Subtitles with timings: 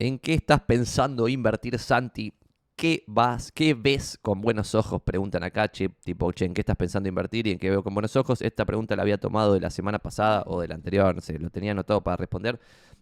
[0.00, 2.32] ¿En qué estás pensando invertir, Santi?
[2.74, 5.02] ¿Qué vas, qué ves con buenos ojos?
[5.02, 8.16] Preguntan acá, tipo, che, ¿en qué estás pensando invertir y en qué veo con buenos
[8.16, 8.40] ojos?
[8.40, 11.38] Esta pregunta la había tomado de la semana pasada o de la anterior, no sé,
[11.38, 12.58] lo tenía anotado para responder.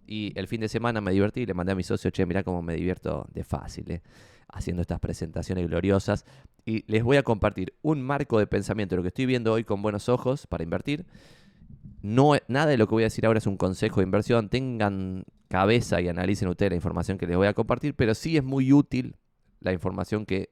[0.08, 2.42] Y el fin de semana me divertí y le mandé a mi socio, che, mirá
[2.42, 4.02] cómo me divierto de fácil, eh,
[4.48, 6.26] haciendo estas presentaciones gloriosas.
[6.66, 9.82] Y les voy a compartir un marco de pensamiento, lo que estoy viendo hoy con
[9.82, 11.06] buenos ojos para invertir.
[12.02, 14.48] No, nada de lo que voy a decir ahora es un consejo de inversión.
[14.48, 18.44] Tengan cabeza y analicen ustedes la información que les voy a compartir, pero sí es
[18.44, 19.16] muy útil
[19.60, 20.50] la información que,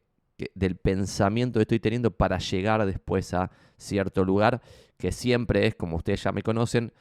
[0.54, 4.60] del pensamiento que estoy teniendo para llegar después a cierto lugar,
[4.96, 6.92] que siempre es, como ustedes ya me conocen,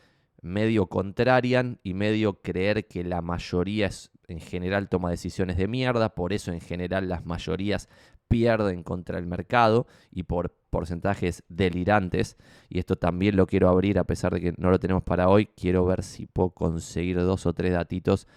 [0.46, 6.16] medio contrarian y medio creer que la mayoría es, en general toma decisiones de mierda,
[6.16, 7.90] por eso en general las mayorías
[8.28, 12.38] pierden contra el mercado y por porcentajes delirantes.
[12.70, 15.48] Y esto también lo quiero abrir a pesar de que no lo tenemos para hoy.
[15.48, 18.28] Quiero ver si puedo conseguir dos o tres datitos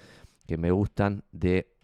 [0.46, 1.78] que me gustan de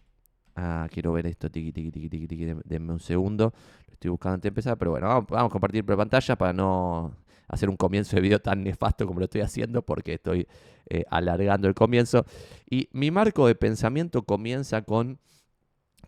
[0.55, 3.53] Ah, quiero ver esto, tiki, tiki, tiki, tiki, tiki, denme un segundo.
[3.87, 7.13] Lo estoy buscando antes de empezar, pero bueno, vamos, a compartir por pantalla para no
[7.47, 10.47] hacer un comienzo de video tan nefasto como lo estoy haciendo, porque estoy
[10.89, 12.25] eh, alargando el comienzo.
[12.69, 15.19] Y mi marco de pensamiento comienza con,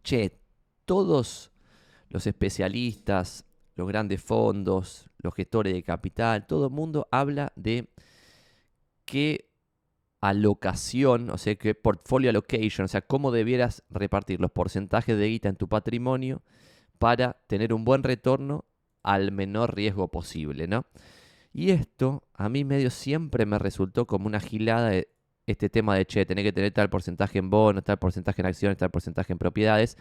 [0.03, 0.39] che,
[0.85, 1.51] todos
[2.09, 7.89] los especialistas, los grandes fondos, los gestores de capital, todo el mundo habla de
[9.05, 9.47] que
[10.19, 15.49] alocación, o sea, que portfolio allocation, o sea, cómo debieras repartir los porcentajes de guita
[15.49, 16.41] en tu patrimonio
[16.97, 18.65] para tener un buen retorno
[19.03, 20.85] al menor riesgo posible, ¿no?
[21.53, 25.09] Y esto a mí medio siempre me resultó como una gilada de
[25.47, 28.77] este tema de, che, tener que tener tal porcentaje en bonos, tal porcentaje en acciones,
[28.77, 29.97] tal porcentaje en propiedades.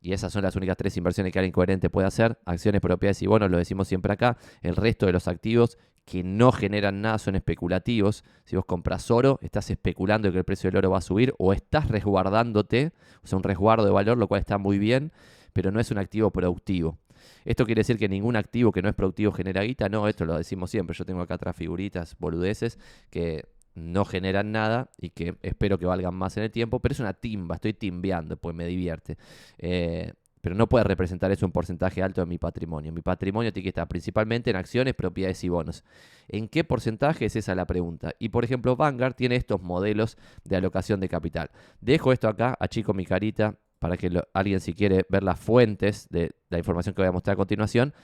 [0.00, 2.38] Y esas son las únicas tres inversiones que alguien coherente puede hacer.
[2.44, 4.36] Acciones, propiedades y bonos, lo decimos siempre acá.
[4.62, 8.24] El resto de los activos que no generan nada, son especulativos.
[8.44, 11.52] Si vos compras oro, estás especulando que el precio del oro va a subir o
[11.52, 15.12] estás resguardándote, o sea, un resguardo de valor, lo cual está muy bien,
[15.52, 16.98] pero no es un activo productivo.
[17.44, 19.88] Esto quiere decir que ningún activo que no es productivo genera guita.
[19.88, 20.96] No, esto lo decimos siempre.
[20.96, 22.78] Yo tengo acá atrás figuritas boludeces
[23.10, 23.44] que
[23.74, 27.12] no generan nada y que espero que valgan más en el tiempo, pero es una
[27.12, 29.18] timba, estoy timbeando, pues me divierte.
[29.58, 32.92] Eh, pero no puede representar eso un porcentaje alto de mi patrimonio.
[32.92, 35.82] Mi patrimonio tiene que estar principalmente en acciones, propiedades y bonos.
[36.28, 38.14] ¿En qué porcentaje es esa la pregunta?
[38.20, 41.50] Y por ejemplo, Vanguard tiene estos modelos de alocación de capital.
[41.80, 46.32] Dejo esto acá, achico mi carita para que alguien si quiere ver las fuentes de
[46.48, 47.94] la información que voy a mostrar a continuación.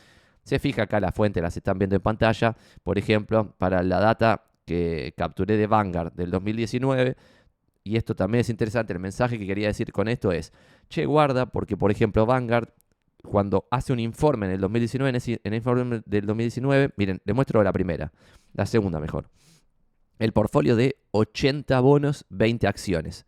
[0.44, 2.56] Se fija acá la fuente, las están viendo en pantalla.
[2.84, 7.16] Por ejemplo, para la data que capturé de Vanguard del 2019,
[7.82, 10.53] y esto también es interesante, el mensaje que quería decir con esto es,
[10.88, 12.69] che, guarda, porque por ejemplo Vanguard,
[13.25, 17.60] cuando hace un informe en el 2019, en, el informe del 2019, miren, le muestro
[17.64, 18.12] la primera,
[18.53, 19.28] la segunda mejor.
[20.20, 23.26] El portfolio de 80 bonos, 20 acciones.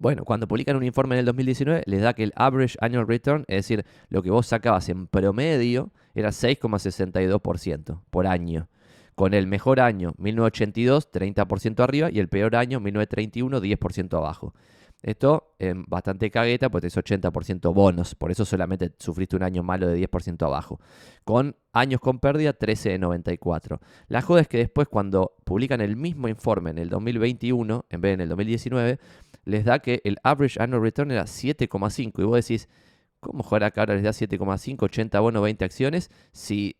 [0.00, 3.44] Bueno, cuando publican un informe en el 2019, les da que el average annual return,
[3.48, 8.68] es decir, lo que vos sacabas en promedio, era 6,62% por año
[9.14, 14.54] con el mejor año 1982 30% arriba y el peor año 1931 10% abajo.
[15.02, 19.88] Esto es bastante cagueta, pues es 80% bonos, por eso solamente sufriste un año malo
[19.88, 20.78] de 10% abajo.
[21.24, 23.80] Con años con pérdida, 13 de 94.
[24.08, 28.10] La joda es que después cuando publican el mismo informe en el 2021, en vez
[28.10, 28.98] de en el 2019,
[29.44, 32.20] les da que el average annual return era 7,5.
[32.20, 32.68] Y vos decís,
[33.20, 36.10] ¿cómo joder que ahora les da 7,5, 80 bonos, 20 acciones?
[36.32, 36.76] Si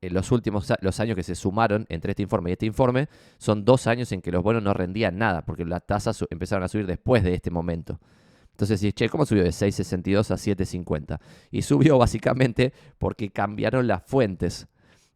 [0.00, 3.64] en los últimos los años que se sumaron entre este informe y este informe son
[3.64, 6.86] dos años en que los bonos no rendían nada, porque las tasas empezaron a subir
[6.86, 7.98] después de este momento.
[8.52, 11.20] Entonces, che, ¿cómo subió de 6.62 a 7.50?
[11.52, 14.66] Y subió básicamente porque cambiaron las fuentes.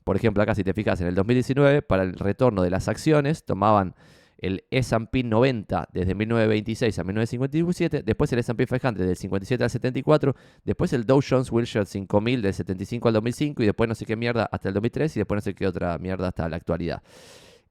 [0.04, 3.44] Por ejemplo, acá si te fijas en el 2019, para el retorno de las acciones,
[3.44, 3.94] tomaban
[4.42, 10.34] el S&P 90 desde 1926 a 1957, después el S&P 500 del 57 al 74,
[10.64, 14.16] después el Dow Jones Wilshire 5000 del 75 al 2005 y después no sé qué
[14.16, 17.02] mierda hasta el 2003 y después no sé qué otra mierda hasta la actualidad.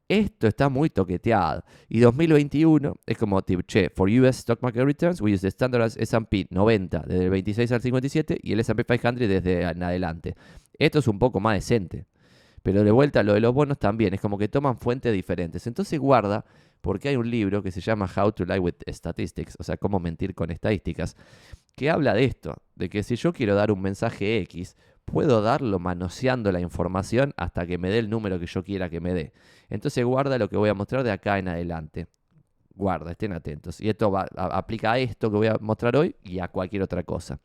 [0.08, 1.64] Esto está muy toqueteado.
[1.88, 5.90] Y 2021 es como, tipo, che, for US Stock Market Returns, we use the standard
[5.96, 10.36] S&P 90 desde el 26 al 57 y el S&P 500 desde en adelante.
[10.78, 12.08] Esto es un poco más decente.
[12.64, 15.66] Pero de vuelta, lo de los bonos también, es como que toman fuentes diferentes.
[15.68, 16.46] Entonces guarda,
[16.82, 20.00] porque hay un libro que se llama How to Lie with Statistics, o sea, cómo
[20.00, 21.16] mentir con estadísticas,
[21.76, 24.76] que habla de esto, de que si yo quiero dar un mensaje X,
[25.06, 29.00] puedo darlo manoseando la información hasta que me dé el número que yo quiera que
[29.00, 29.34] me dé.
[29.70, 32.08] Entonces guarda lo que voy a mostrar de acá en adelante.
[32.76, 33.82] Guarda, estén atentos.
[33.82, 37.04] Y esto va, aplica a esto que voy a mostrar hoy y a cualquier otra
[37.04, 37.40] cosa.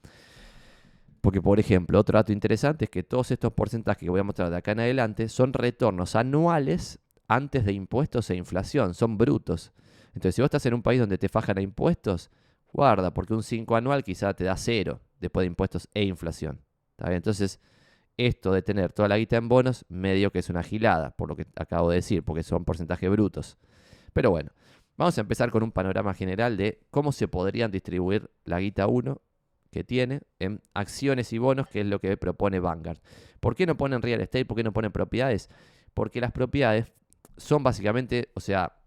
[1.20, 4.50] Porque, por ejemplo, otro dato interesante es que todos estos porcentajes que voy a mostrar
[4.50, 6.98] de acá en adelante son retornos anuales
[7.28, 9.72] antes de impuestos e inflación, son brutos.
[10.08, 12.30] Entonces, si vos estás en un país donde te fajan a impuestos,
[12.76, 16.60] Guarda, porque un 5 anual quizá te da cero después de impuestos e inflación.
[16.90, 17.16] ¿Está bien?
[17.16, 17.58] Entonces,
[18.18, 21.36] esto de tener toda la guita en bonos, medio que es una gilada, por lo
[21.36, 23.56] que acabo de decir, porque son porcentajes brutos.
[24.12, 24.50] Pero bueno,
[24.98, 29.22] vamos a empezar con un panorama general de cómo se podrían distribuir la guita 1
[29.76, 32.96] que tiene en acciones y bonos, que es lo que propone Vanguard.
[33.40, 34.46] ¿Por qué no ponen real estate?
[34.46, 35.50] ¿Por qué no ponen propiedades?
[35.93, 36.90] Porque las propiedades
[37.37, 38.78] son básicamente, o sea,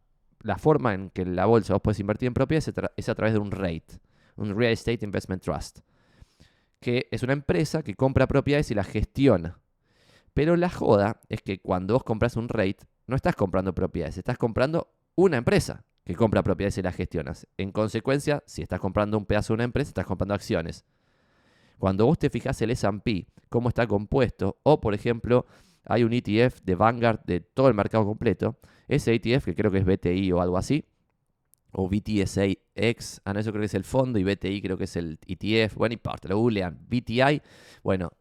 [0.41, 3.39] la forma en que la bolsa vos puedes invertir en propiedades es a través de
[3.39, 3.83] un REIT,
[4.35, 5.81] un Real Estate Investment Trust,
[6.79, 9.59] que es una empresa que compra propiedades y las gestiona.
[10.33, 14.39] Pero la joda es que cuando vos compras un REIT, no estás comprando propiedades, estás
[14.39, 17.47] comprando una empresa que compra propiedades y las gestionas.
[17.55, 20.83] En consecuencia, si estás comprando un pedazo de una empresa, estás comprando acciones.
[21.77, 25.45] Cuando vos te fijas el S&P, cómo está compuesto, o por ejemplo,
[25.85, 28.57] hay un ETF de Vanguard de todo el mercado completo,
[28.87, 30.83] ese ETF, que creo que es BTI o algo así,
[31.73, 34.95] o BTSAX, ah, no, eso creo que es el fondo, y BTI creo que es
[34.95, 37.39] el ETF, bueno, importa, lo googlean, BTI,
[37.83, 38.13] bueno,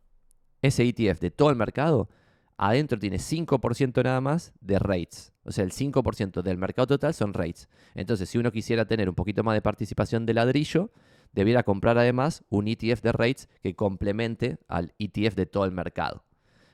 [0.60, 2.10] ese ETF de todo el mercado,
[2.58, 5.32] adentro tiene 5% nada más de rates.
[5.44, 7.68] O sea, el 5% del mercado total son rates.
[7.94, 10.90] Entonces, si uno quisiera tener un poquito más de participación de ladrillo,
[11.32, 16.24] debiera comprar además un ETF de rates que complemente al ETF de todo el mercado.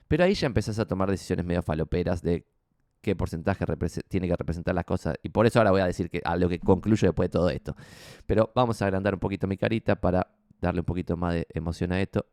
[0.08, 2.46] Pero ahí ya empezás a tomar decisiones medio faloperas de
[3.00, 3.64] qué porcentaje
[4.08, 5.16] tiene que representar las cosas.
[5.22, 7.50] Y por eso ahora voy a decir que, a lo que concluyo después de todo
[7.50, 7.76] esto.
[8.26, 11.92] Pero vamos a agrandar un poquito mi carita para darle un poquito más de emoción
[11.92, 12.26] a esto.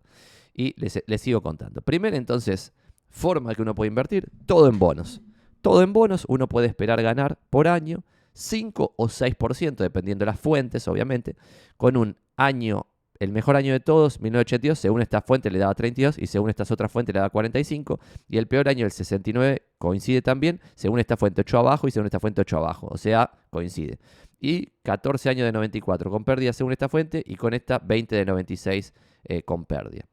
[0.53, 1.81] Y les, les sigo contando.
[1.81, 2.73] Primero entonces,
[3.11, 5.21] forma que uno puede invertir, todo en bonos.
[5.61, 8.03] Todo en bonos, uno puede esperar ganar por año
[8.33, 11.35] 5 o 6%, dependiendo de las fuentes, obviamente,
[11.77, 12.87] con un año
[13.21, 16.71] el mejor año de todos, 1982, según esta fuente le daba 32 y según estas
[16.71, 17.99] otras fuentes le daba 45.
[18.27, 22.07] Y el peor año, el 69, coincide también, según esta fuente 8 abajo y según
[22.07, 22.87] esta fuente 8 abajo.
[22.89, 23.99] O sea, coincide.
[24.39, 28.25] Y 14 años de 94 con pérdida según esta fuente y con esta 20 de
[28.25, 28.91] 96
[29.25, 30.05] eh, con pérdida.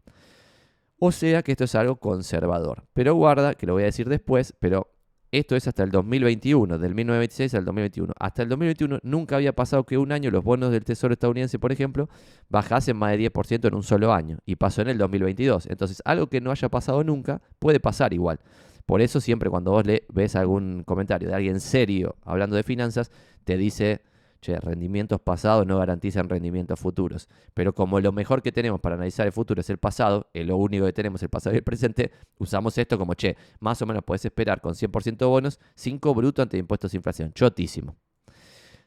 [0.98, 2.84] O sea que esto es algo conservador.
[2.92, 4.88] Pero guarda, que lo voy a decir después, pero
[5.30, 8.14] esto es hasta el 2021, del 1926 al 2021.
[8.18, 11.70] Hasta el 2021 nunca había pasado que un año los bonos del Tesoro estadounidense, por
[11.70, 12.08] ejemplo,
[12.48, 14.38] bajasen más de 10% en un solo año.
[14.46, 15.66] Y pasó en el 2022.
[15.66, 18.40] Entonces, algo que no haya pasado nunca puede pasar igual.
[18.86, 23.10] Por eso siempre cuando vos le ves algún comentario de alguien serio hablando de finanzas,
[23.44, 24.00] te dice
[24.40, 27.28] che, rendimientos pasados no garantizan rendimientos futuros.
[27.54, 30.56] Pero como lo mejor que tenemos para analizar el futuro es el pasado, es lo
[30.56, 34.04] único que tenemos el pasado y el presente, usamos esto como, che, más o menos
[34.04, 37.32] puedes esperar con 100% bonos, 5 bruto ante impuestos de inflación.
[37.32, 37.96] Chotísimo.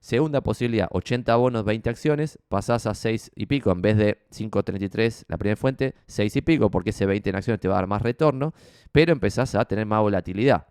[0.01, 5.25] Segunda posibilidad, 80 bonos, 20 acciones, pasás a 6 y pico en vez de 5.33
[5.27, 7.88] la primera fuente, 6 y pico porque ese 20 en acciones te va a dar
[7.88, 8.51] más retorno,
[8.92, 10.65] pero empezás a tener más volatilidad.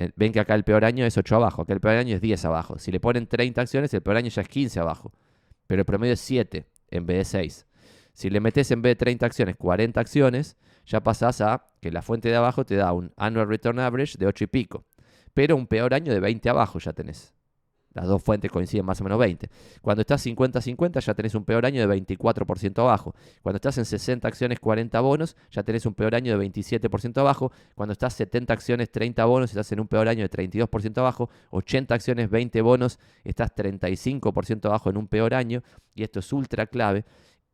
[0.00, 2.20] Eh, ven que acá el peor año es 8 abajo, acá el peor año es
[2.20, 2.78] 10 abajo.
[2.78, 5.12] Si le ponen 30 acciones, el peor año ya es 15 abajo.
[5.66, 7.66] Pero el promedio es 7 en vez de 6.
[8.12, 10.56] Si le metes en vez de 30 acciones, 40 acciones,
[10.86, 14.26] ya pasás a que la fuente de abajo te da un annual return average de
[14.28, 14.84] 8 y pico.
[15.34, 17.34] Pero un peor año de 20 abajo ya tenés.
[17.94, 19.48] Las dos fuentes coinciden más o menos 20.
[19.80, 23.14] Cuando estás 50-50 ya tenés un peor año de 24% abajo.
[23.42, 27.50] Cuando estás en 60 acciones, 40 bonos, ya tenés un peor año de 27% abajo.
[27.74, 31.30] Cuando estás 70 acciones, 30 bonos, estás en un peor año de 32% abajo.
[31.50, 35.62] 80 acciones, 20 bonos, estás 35% abajo en un peor año.
[35.94, 37.04] Y esto es ultra clave.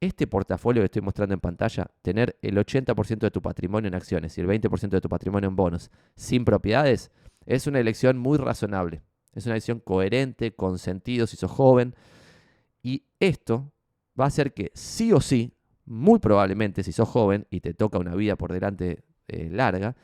[0.00, 4.36] Este portafolio que estoy mostrando en pantalla, tener el 80% de tu patrimonio en acciones
[4.36, 7.10] y el 20% de tu patrimonio en bonos sin propiedades,
[7.46, 9.02] es una elección muy razonable.
[9.34, 11.94] Es una decisión coherente, con sentido si sos joven.
[12.82, 13.72] Y esto
[14.18, 15.52] va a hacer que sí o sí,
[15.86, 19.96] muy probablemente si sos joven y te toca una vida por delante eh, larga,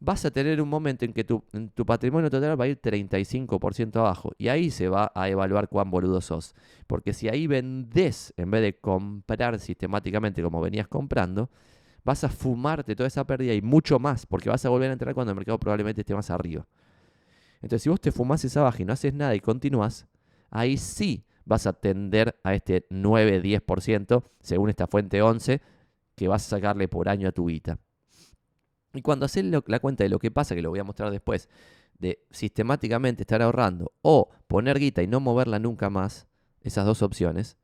[0.00, 1.42] vas a tener un momento en que tu,
[1.74, 4.32] tu patrimonio total va a ir 35% abajo.
[4.38, 6.54] Y ahí se va a evaluar cuán boludo sos.
[6.86, 11.50] Porque si ahí vendés en vez de comprar sistemáticamente como venías comprando,
[12.04, 15.14] vas a fumarte toda esa pérdida y mucho más, porque vas a volver a entrar
[15.14, 16.66] cuando el mercado probablemente esté más arriba.
[17.64, 20.06] Entonces, si vos te fumás esa baja y no haces nada y continúas,
[20.50, 25.62] ahí sí vas a tender a este 9-10%, según esta fuente 11,
[26.14, 27.78] que vas a sacarle por año a tu guita.
[28.92, 31.48] Y cuando haces la cuenta de lo que pasa, que lo voy a mostrar después,
[31.98, 36.26] de sistemáticamente estar ahorrando o poner guita y no moverla nunca más,
[36.60, 37.56] esas dos opciones,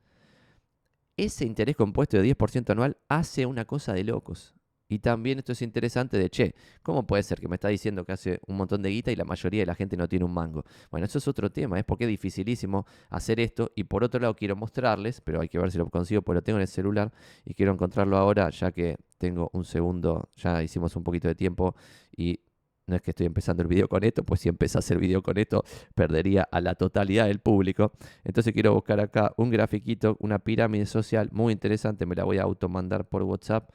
[1.19, 4.55] ese interés compuesto de 10% anual hace una cosa de locos.
[4.91, 8.11] Y también esto es interesante de, che, ¿cómo puede ser que me está diciendo que
[8.11, 10.65] hace un montón de guita y la mayoría de la gente no tiene un mango?
[10.91, 13.71] Bueno, eso es otro tema, es porque es dificilísimo hacer esto.
[13.77, 16.43] Y por otro lado quiero mostrarles, pero hay que ver si lo consigo, porque lo
[16.43, 17.13] tengo en el celular
[17.45, 21.77] y quiero encontrarlo ahora ya que tengo un segundo, ya hicimos un poquito de tiempo
[22.17, 22.41] y
[22.89, 25.39] no es que estoy empezando el video con esto, pues si empezase el video con
[25.39, 25.63] esto,
[25.95, 27.93] perdería a la totalidad del público.
[28.25, 32.43] Entonces quiero buscar acá un grafiquito, una pirámide social muy interesante, me la voy a
[32.43, 33.71] automandar por WhatsApp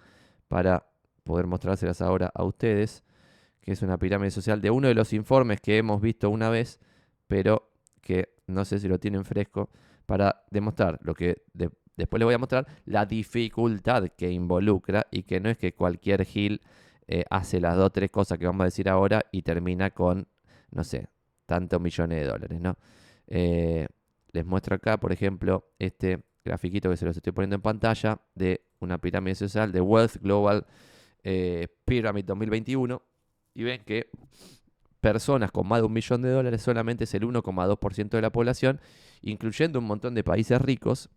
[0.49, 0.85] para
[1.25, 3.03] poder mostrárselas ahora a ustedes,
[3.61, 6.79] que es una pirámide social de uno de los informes que hemos visto una vez,
[7.27, 9.69] pero que no sé si lo tienen fresco,
[10.05, 15.39] para demostrar lo que después les voy a mostrar, la dificultad que involucra y que
[15.39, 16.61] no es que cualquier gil
[17.07, 20.27] eh, hace las dos o tres cosas que vamos a decir ahora y termina con,
[20.69, 21.09] no sé,
[21.47, 22.77] tantos millones de dólares, ¿no?
[23.27, 23.87] Eh,
[24.31, 28.61] les muestro acá, por ejemplo, este grafiquito que se los estoy poniendo en pantalla de
[28.79, 30.67] una pirámide social de Wealth Global
[31.25, 33.01] eh, Pyramid 2021
[33.55, 34.09] y ven que
[35.01, 38.79] personas con más de un millón de dólares solamente es el 1,2% de la población,
[39.21, 41.09] incluyendo un montón de países ricos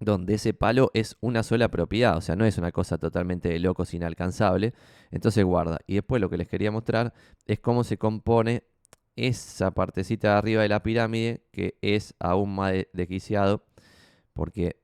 [0.00, 3.58] donde ese palo es una sola propiedad, o sea, no es una cosa totalmente de
[3.58, 4.72] locos inalcanzable.
[5.10, 5.78] Entonces guarda.
[5.86, 7.12] Y después lo que les quería mostrar
[7.46, 8.62] es cómo se compone
[9.16, 13.64] esa partecita de arriba de la pirámide que es aún más desquiciado,
[14.32, 14.80] porque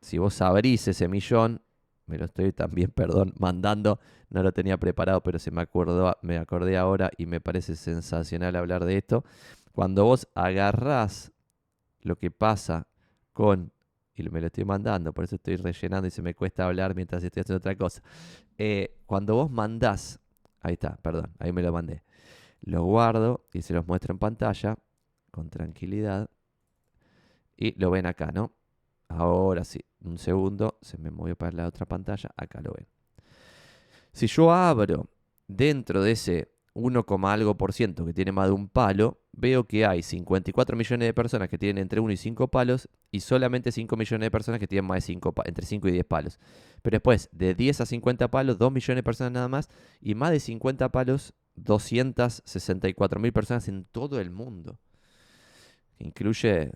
[0.00, 1.60] si vos abrís ese millón,
[2.06, 6.38] me lo estoy también, perdón, mandando, no lo tenía preparado, pero se me acordó, me
[6.38, 9.24] acordé ahora y me parece sensacional hablar de esto.
[9.72, 11.32] Cuando vos agarrás
[12.00, 12.86] lo que pasa
[13.32, 13.72] con
[14.14, 17.22] y me lo estoy mandando, por eso estoy rellenando y se me cuesta hablar mientras
[17.22, 18.02] estoy haciendo otra cosa.
[18.56, 20.18] Eh, cuando vos mandás,
[20.62, 22.02] ahí está, perdón, ahí me lo mandé.
[22.62, 24.78] Lo guardo y se los muestro en pantalla
[25.30, 26.30] con tranquilidad.
[27.58, 28.52] Y lo ven acá, ¿no?
[29.08, 32.86] Ahora sí, un segundo, se me movió para la otra pantalla, acá lo ven.
[34.12, 35.10] Si yo abro
[35.46, 39.86] dentro de ese 1, algo por ciento que tiene más de un palo, veo que
[39.86, 43.96] hay 54 millones de personas que tienen entre 1 y 5 palos y solamente 5
[43.96, 46.38] millones de personas que tienen más de 5 entre 5 y 10 palos.
[46.82, 49.68] Pero después, de 10 a 50 palos, 2 millones de personas nada más
[50.00, 54.78] y más de 50 palos, 264 mil personas en todo el mundo.
[55.98, 56.72] Incluye,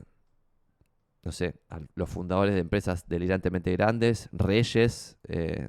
[1.22, 1.54] no sé,
[1.94, 5.68] los fundadores de empresas delirantemente grandes, reyes, eh,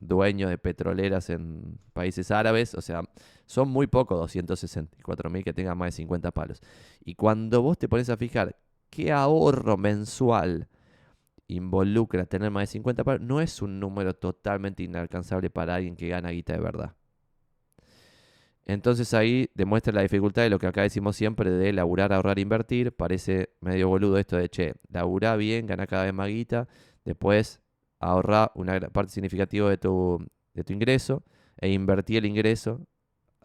[0.00, 2.74] dueños de petroleras en países árabes.
[2.74, 3.02] O sea,
[3.46, 6.60] son muy pocos 264 mil que tengan más de 50 palos.
[7.04, 8.56] Y cuando vos te pones a fijar
[8.90, 10.68] qué ahorro mensual
[11.48, 16.08] involucra tener más de 50 palos, no es un número totalmente inalcanzable para alguien que
[16.08, 16.94] gana guita de verdad.
[18.66, 22.92] Entonces ahí demuestra la dificultad de lo que acá decimos siempre de laburar, ahorrar, invertir.
[22.92, 26.66] Parece medio boludo esto de, che, labura bien, gana cada vez más guita,
[27.04, 27.60] después
[28.00, 31.22] ahorrar una parte significativa de tu, de tu ingreso
[31.58, 32.86] e invertir el ingreso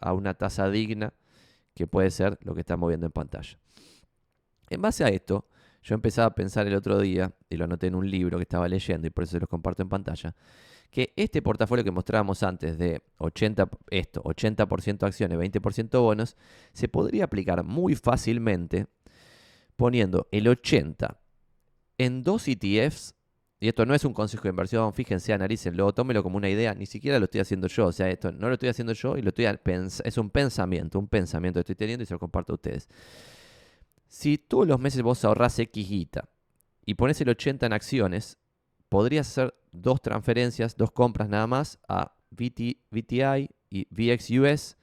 [0.00, 1.14] a una tasa digna
[1.74, 3.58] que puede ser lo que estamos viendo en pantalla.
[4.70, 5.46] En base a esto,
[5.82, 8.68] yo empezaba a pensar el otro día, y lo anoté en un libro que estaba
[8.68, 10.34] leyendo y por eso se los comparto en pantalla,
[10.92, 16.36] que este portafolio que mostrábamos antes de 80, esto, 80% acciones, 20% bonos,
[16.74, 18.86] se podría aplicar muy fácilmente
[19.74, 21.18] poniendo el 80
[21.96, 23.14] en dos ETFs
[23.58, 26.84] y esto no es un consejo de inversión, fíjense, analícenlo, tómelo como una idea, ni
[26.84, 29.30] siquiera lo estoy haciendo yo, o sea, esto no lo estoy haciendo yo y lo
[29.30, 32.86] estoy es un pensamiento, un pensamiento que estoy teniendo y se lo comparto a ustedes.
[34.08, 36.28] Si todos los meses vos ahorrás X guita
[36.84, 38.36] y pones el 80 en acciones,
[38.92, 44.76] podrías hacer dos transferencias, dos compras nada más a VTI y VXUS.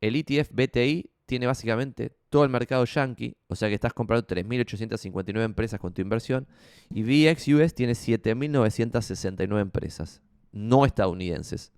[0.00, 5.42] El ETF BTI tiene básicamente todo el mercado yankee, o sea que estás comprando 3.859
[5.42, 6.46] empresas con tu inversión,
[6.88, 11.72] y VXUS tiene 7.969 empresas no estadounidenses.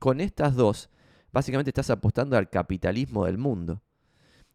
[0.00, 0.88] Con estas dos,
[1.30, 3.82] básicamente estás apostando al capitalismo del mundo.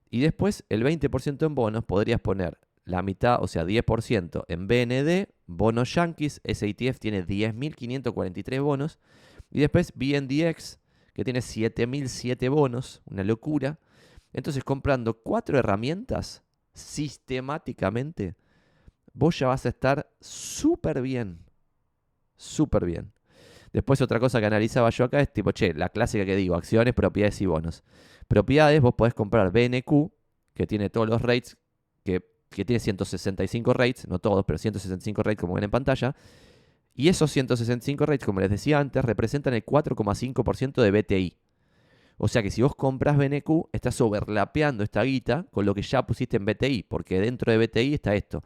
[0.09, 2.57] Y después el 20% en bonos podrías poner
[2.89, 8.99] la mitad, o sea, 10% en BND, bonos yankees, ese ETF tiene 10.543 bonos,
[9.51, 10.79] y después BNDX,
[11.13, 13.79] que tiene 7.007 bonos, una locura,
[14.33, 16.43] entonces, comprando cuatro herramientas
[16.73, 18.35] sistemáticamente,
[19.13, 21.39] vos ya vas a estar súper bien.
[22.35, 23.11] Súper bien.
[23.73, 26.93] Después otra cosa que analizaba yo acá es tipo, che, la clásica que digo, acciones,
[26.93, 27.83] propiedades y bonos.
[28.27, 30.11] Propiedades, vos podés comprar BNQ,
[30.53, 31.57] que tiene todos los rates,
[32.49, 36.15] que, tiene 165 rates, no todos, pero 165 rates como ven en pantalla.
[36.93, 41.37] Y esos 165 rates, como les decía antes, representan el 4,5% de BTI.
[42.17, 46.05] O sea que si vos compras BNQ, estás overlapeando esta guita con lo que ya
[46.05, 48.43] pusiste en BTI, porque dentro de BTI está esto.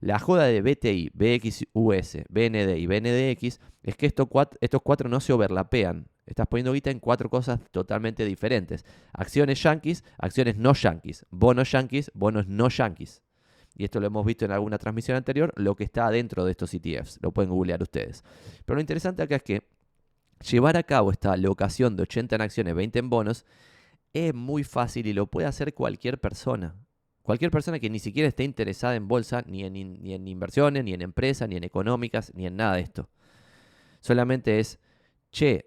[0.00, 5.20] La joda de BTI, BXUS, BND y BNDX es que estos cuatro, estos cuatro no
[5.20, 6.08] se overlapean.
[6.26, 8.84] Estás poniendo guita en cuatro cosas totalmente diferentes.
[9.12, 11.24] Acciones yankees, acciones no yankees.
[11.30, 13.22] Bonos yankees, bonos no yankees.
[13.76, 16.72] Y esto lo hemos visto en alguna transmisión anterior, lo que está dentro de estos
[16.74, 17.18] ETFs.
[17.22, 18.22] Lo pueden googlear ustedes.
[18.64, 19.68] Pero lo interesante acá es que
[20.48, 23.46] llevar a cabo esta alocación de 80 en acciones, 20 en bonos,
[24.12, 26.74] es muy fácil y lo puede hacer cualquier persona.
[27.22, 30.92] Cualquier persona que ni siquiera esté interesada en bolsa, ni en, ni en inversiones, ni
[30.92, 33.08] en empresas, ni en económicas, ni en nada de esto.
[34.00, 34.80] Solamente es,
[35.30, 35.66] che,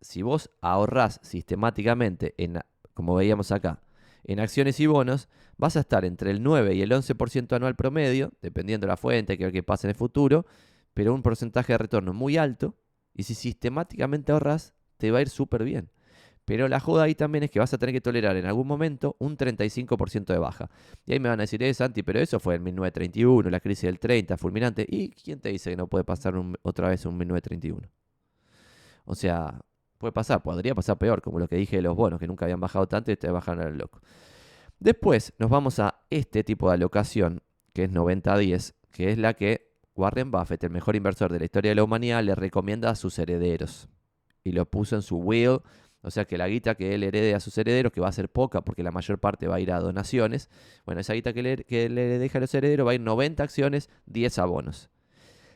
[0.00, 2.60] si vos ahorrás sistemáticamente, en,
[2.94, 3.80] como veíamos acá,
[4.24, 8.32] en acciones y bonos, vas a estar entre el 9 y el 11% anual promedio,
[8.42, 10.46] dependiendo de la fuente, que que pasa en el futuro,
[10.94, 12.74] pero un porcentaje de retorno muy alto.
[13.14, 15.90] Y si sistemáticamente ahorras, te va a ir súper bien.
[16.44, 19.14] Pero la joda ahí también es que vas a tener que tolerar en algún momento
[19.18, 20.68] un 35% de baja.
[21.06, 23.84] Y ahí me van a decir, eh, Santi, pero eso fue en 1931, la crisis
[23.84, 24.84] del 30, fulminante.
[24.88, 27.88] ¿Y quién te dice que no puede pasar otra vez un 1931?
[29.04, 29.60] O sea,
[30.00, 32.58] puede pasar, podría pasar peor, como lo que dije de los bonos, que nunca habían
[32.58, 34.00] bajado tanto y te bajaron al loco.
[34.78, 37.42] Después nos vamos a este tipo de alocación,
[37.74, 41.72] que es 90-10, que es la que Warren Buffett, el mejor inversor de la historia
[41.72, 43.88] de la humanidad, le recomienda a sus herederos.
[44.42, 45.60] Y lo puso en su will,
[46.00, 48.30] o sea que la guita que él herede a sus herederos, que va a ser
[48.30, 50.48] poca porque la mayor parte va a ir a donaciones,
[50.86, 53.42] bueno, esa guita que le, que le deja a los herederos va a ir 90
[53.42, 54.88] acciones, 10 abonos.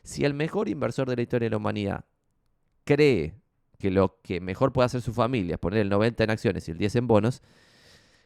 [0.03, 2.05] Si el mejor inversor de la historia de la humanidad
[2.83, 3.33] cree
[3.77, 6.71] que lo que mejor puede hacer su familia es poner el 90 en acciones y
[6.71, 7.41] el 10 en bonos,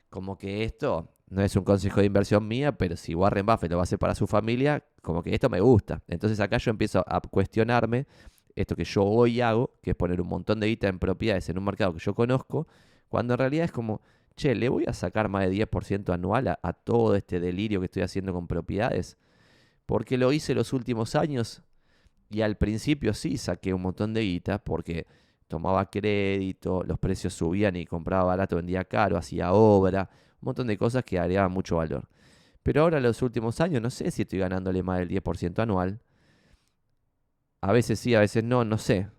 [0.10, 3.78] como que esto no es un consejo de inversión mía, pero si Warren Buffett lo
[3.78, 6.02] va a hacer para su familia, como que esto me gusta.
[6.08, 8.08] Entonces acá yo empiezo a cuestionarme
[8.56, 11.58] esto que yo hoy hago, que es poner un montón de guita en propiedades en
[11.58, 12.68] un mercado que yo conozco,
[13.08, 14.02] cuando en realidad es como,
[14.36, 18.04] che, le voy a sacar más de 10% anual a, todo este delirio que estoy
[18.04, 19.18] haciendo con propiedades,
[19.86, 21.62] porque lo hice los últimos años
[22.30, 25.08] y al principio sí saqué un montón de guita porque
[25.50, 30.10] tomaba crédito, los precios subían y compraba barato, vendía caro, hacía obra,
[30.42, 32.08] un montón de cosas que agregaban mucho valor.
[32.64, 36.02] Pero ahora, en los últimos años, no sé si estoy ganándole más del 10% anual.
[37.62, 39.10] A veces sí, a veces no, no sé.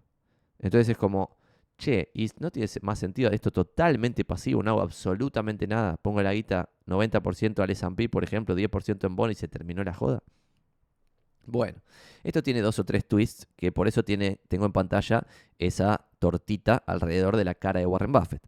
[0.59, 1.37] Entonces es como,
[1.79, 5.97] che, y no tiene más sentido esto totalmente pasivo, no hago absolutamente nada.
[5.97, 9.95] Pongo la guita 90% al S&P, por ejemplo, 10% en bono y se terminó la
[9.95, 10.23] joda.
[11.47, 11.81] Bueno,
[12.23, 15.27] esto tiene dos o tres twists que por eso tiene, tengo en pantalla
[15.59, 18.43] esa tortita alrededor de la cara de Warren Buffett,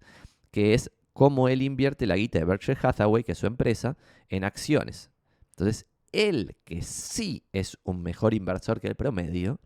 [0.51, 3.97] que es cómo él invierte la guita de Berkshire Hathaway, que es su empresa,
[4.29, 5.11] en acciones.
[5.51, 9.59] Entonces, él, que sí es un mejor inversor que el promedio,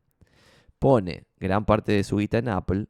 [0.79, 2.87] pone gran parte de su guita en Apple,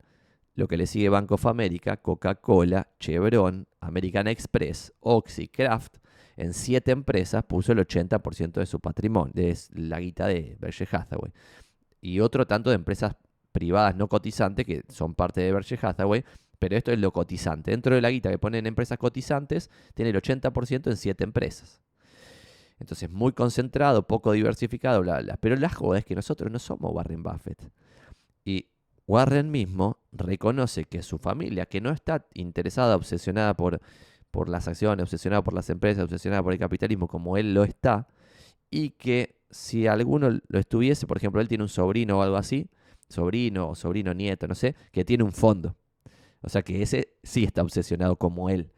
[0.55, 5.97] lo que le sigue Bank of America, Coca-Cola, Chevron, American Express, Oxy, Kraft,
[6.37, 11.33] en siete empresas puso el 80% de su patrimonio, de la guita de Berkshire Hathaway.
[12.01, 13.17] Y otro tanto de empresas
[13.53, 16.25] privadas no cotizantes que son parte de Berkshire Hathaway,
[16.59, 17.71] pero esto es lo cotizante.
[17.71, 21.81] Dentro de la guita que ponen empresas cotizantes, tiene el 80% en siete empresas.
[22.79, 25.37] Entonces, muy concentrado, poco diversificado, bla, bla.
[25.39, 27.71] Pero la joda es que nosotros no somos Warren Buffett.
[28.45, 28.69] Y
[29.07, 33.81] Warren mismo reconoce que su familia, que no está interesada, obsesionada por
[34.37, 38.07] por las acciones, obsesionado por las empresas, obsesionado por el capitalismo como él lo está,
[38.71, 42.69] y que si alguno lo estuviese, por ejemplo, él tiene un sobrino o algo así,
[43.09, 45.75] sobrino o sobrino nieto, no sé, que tiene un fondo.
[46.43, 48.73] O sea que ese sí está obsesionado como él.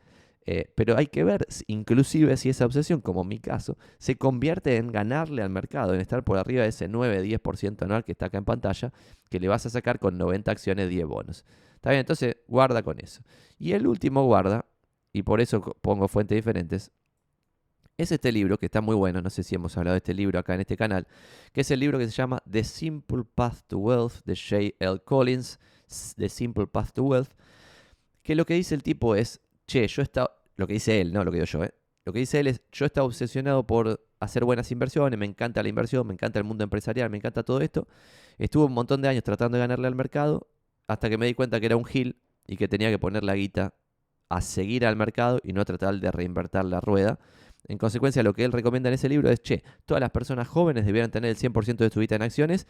[0.47, 4.93] Eh, pero hay que ver, inclusive si esa obsesión, como mi caso, se convierte en
[4.93, 8.45] ganarle al mercado, en estar por arriba de ese 9-10% anual que está acá en
[8.45, 8.93] pantalla,
[9.29, 11.45] que le vas a sacar con 90 acciones, 10 bonos.
[11.75, 13.23] Está bien, entonces guarda con eso.
[13.59, 14.65] Y el último guarda
[15.13, 16.91] y por eso pongo fuentes diferentes,
[17.99, 20.39] es este libro que está muy bueno, no sé si hemos hablado de este libro
[20.39, 21.09] acá en este canal,
[21.53, 24.77] que es el libro que se llama The Simple Path to Wealth de J.
[24.79, 25.01] L.
[25.05, 25.59] Collins,
[26.17, 27.31] The Simple Path to Wealth,
[28.23, 31.25] que lo que dice el tipo es, che, yo estaba, lo que dice él, no
[31.25, 31.75] lo que digo yo, ¿eh?
[32.05, 35.69] lo que dice él es, yo estaba obsesionado por hacer buenas inversiones, me encanta la
[35.69, 37.89] inversión, me encanta el mundo empresarial, me encanta todo esto,
[38.39, 40.47] estuve un montón de años tratando de ganarle al mercado,
[40.87, 42.17] hasta que me di cuenta que era un gil
[42.47, 43.75] y que tenía que poner la guita
[44.29, 47.19] a seguir al mercado y no tratar de reinvertir la rueda.
[47.67, 50.87] En consecuencia, lo que él recomienda en ese libro es, che, todas las personas jóvenes
[50.87, 52.67] debieran tener el 100% de su vida en acciones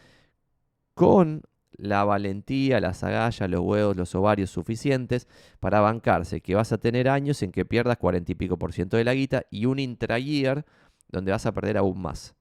[0.95, 1.43] con
[1.73, 5.29] la valentía, las agallas, los huevos, los ovarios suficientes
[5.61, 8.97] para bancarse, que vas a tener años en que pierdas 40 y pico por ciento
[8.97, 10.65] de la guita y un intra-year
[11.09, 12.35] donde vas a perder aún más.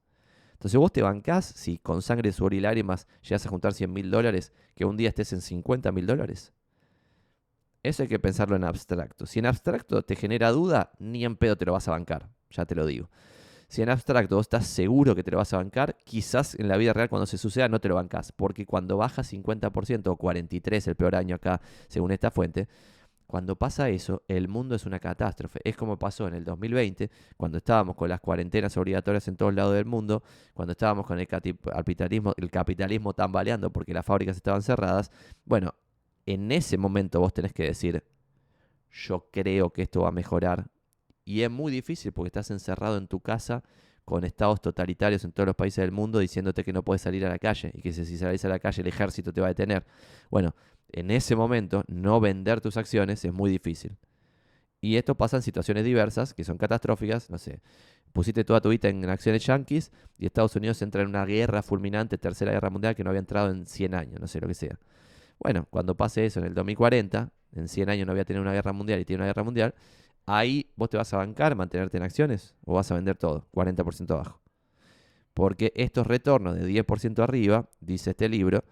[0.54, 4.10] Entonces vos te bancás si con sangre, sudor y lágrimas llegas a juntar 100 mil
[4.10, 6.52] dólares, que un día estés en 50 mil dólares.
[7.88, 9.26] Eso hay que pensarlo en abstracto.
[9.26, 12.66] Si en abstracto te genera duda, ni en pedo te lo vas a bancar, ya
[12.66, 13.10] te lo digo.
[13.70, 16.76] Si en abstracto vos estás seguro que te lo vas a bancar, quizás en la
[16.76, 20.88] vida real cuando se suceda no te lo bancas, porque cuando baja 50% o 43%
[20.90, 22.68] el peor año acá, según esta fuente,
[23.26, 25.62] cuando pasa eso, el mundo es una catástrofe.
[25.64, 29.76] Es como pasó en el 2020, cuando estábamos con las cuarentenas obligatorias en todos lados
[29.76, 30.24] del mundo,
[30.54, 35.10] cuando estábamos con el capitalismo, el capitalismo tambaleando porque las fábricas estaban cerradas.
[35.46, 35.74] Bueno,
[36.28, 38.04] en ese momento vos tenés que decir,
[38.92, 40.70] yo creo que esto va a mejorar.
[41.26, 43.64] Y es muy difícil porque estás encerrado en tu casa
[44.06, 47.30] con estados totalitarios en todos los países del mundo diciéndote que no puedes salir a
[47.30, 49.86] la calle y que si salís a la calle el ejército te va a detener.
[50.30, 50.56] Bueno,
[50.92, 53.98] en ese momento no vender tus acciones es muy difícil.
[54.80, 57.62] Y esto pasa en situaciones diversas que son catastróficas, no sé,
[58.14, 62.18] pusiste toda tu vida en acciones yanquis y Estados Unidos entra en una guerra fulminante,
[62.18, 64.80] tercera guerra mundial que no había entrado en 100 años, no sé lo que sea.
[65.40, 68.74] Bueno, cuando pase eso en el 2040, en 100 años no había tenido una guerra
[68.74, 69.76] mundial y tiene una guerra mundial,
[70.26, 74.12] ahí vos te vas a bancar, mantenerte en acciones o vas a vender todo, 40%
[74.12, 74.42] abajo.
[75.34, 78.64] Porque estos retornos de 10% arriba, dice este libro,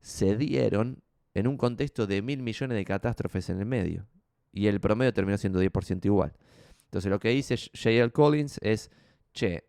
[0.00, 1.02] se dieron
[1.34, 4.06] en un contexto de mil millones de catástrofes en el medio.
[4.52, 6.32] Y el promedio terminó siendo 10% igual.
[6.84, 8.10] Entonces lo que dice J.L.
[8.10, 8.90] Collins es,
[9.34, 9.64] che,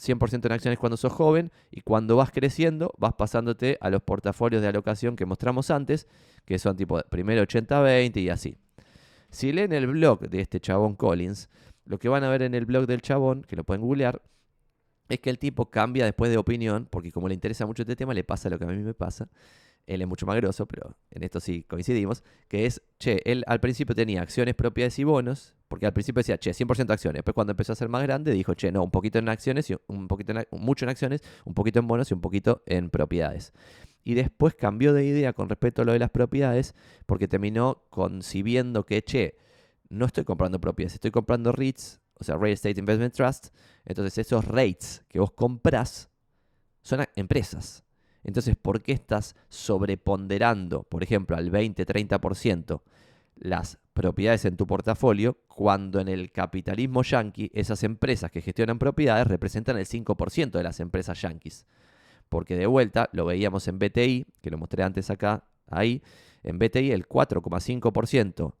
[0.00, 4.62] 100% en acciones cuando sos joven y cuando vas creciendo vas pasándote a los portafolios
[4.62, 6.06] de alocación que mostramos antes,
[6.44, 8.56] que son tipo primero 80-20 y así.
[9.30, 11.48] Si leen el blog de este chabón Collins,
[11.84, 14.22] lo que van a ver en el blog del chabón, que lo pueden googlear,
[15.08, 18.14] es que el tipo cambia después de opinión, porque como le interesa mucho este tema,
[18.14, 19.28] le pasa lo que a mí me pasa,
[19.86, 23.60] él es mucho más grosso, pero en esto sí coincidimos, que es, che, él al
[23.60, 27.18] principio tenía acciones, propiedades y bonos, porque al principio decía, che, 100% acciones.
[27.18, 29.76] Después cuando empezó a ser más grande, dijo, che, no, un poquito en acciones, y
[29.86, 33.52] un poquito mucho en acciones, un poquito en bonos y un poquito en propiedades.
[34.04, 36.74] Y después cambió de idea con respecto a lo de las propiedades,
[37.06, 39.36] porque terminó concibiendo que, che,
[39.88, 43.48] no estoy comprando propiedades, estoy comprando REITs, o sea, Real Estate Investment Trust.
[43.84, 46.10] Entonces esos REITs que vos comprás
[46.82, 47.84] son empresas.
[48.22, 52.82] Entonces, ¿por qué estás sobreponderando, por ejemplo, al 20-30%
[53.36, 59.26] las propiedades en tu portafolio cuando en el capitalismo yanqui esas empresas que gestionan propiedades
[59.26, 61.66] representan el 5% de las empresas yanquis?
[62.28, 66.02] Porque de vuelta, lo veíamos en BTI, que lo mostré antes acá, ahí,
[66.42, 68.54] en BTI el 4,5%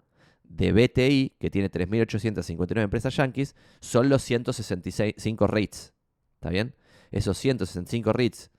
[0.44, 5.92] de BTI, que tiene 3.859 empresas yanquis, son los 165 REITs.
[6.34, 6.74] ¿Está bien?
[7.12, 8.50] Esos 165 REITs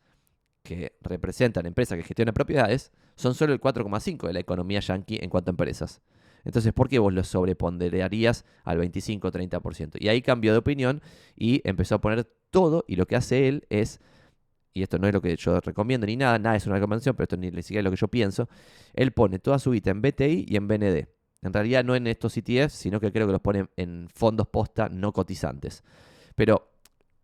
[0.63, 5.29] que representan empresas que gestionan propiedades son solo el 4,5 de la economía yankee en
[5.29, 6.01] cuanto a empresas.
[6.43, 9.97] Entonces, ¿por qué vos lo sobreponderarías al 25-30%?
[9.99, 11.01] Y ahí cambió de opinión
[11.35, 13.99] y empezó a poner todo y lo que hace él es,
[14.73, 17.25] y esto no es lo que yo recomiendo ni nada, nada es una recomendación, pero
[17.25, 18.49] esto ni siquiera es lo que yo pienso,
[18.93, 21.07] él pone toda su vida en BTI y en BND.
[21.43, 24.89] En realidad no en estos ETFs, sino que creo que los pone en fondos posta
[24.89, 25.83] no cotizantes.
[26.35, 26.71] Pero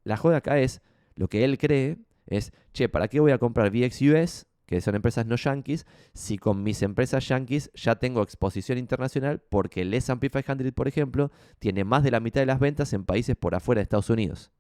[0.04, 0.82] la joda acá es
[1.15, 1.97] lo que él cree
[2.28, 6.62] es, che, ¿para qué voy a comprar VXUS, que son empresas no yankees, si con
[6.62, 9.42] mis empresas yankees ya tengo exposición internacional?
[9.50, 13.06] Porque el S&P 500, por ejemplo, tiene más de la mitad de las ventas en
[13.06, 14.52] países por afuera de Estados Unidos.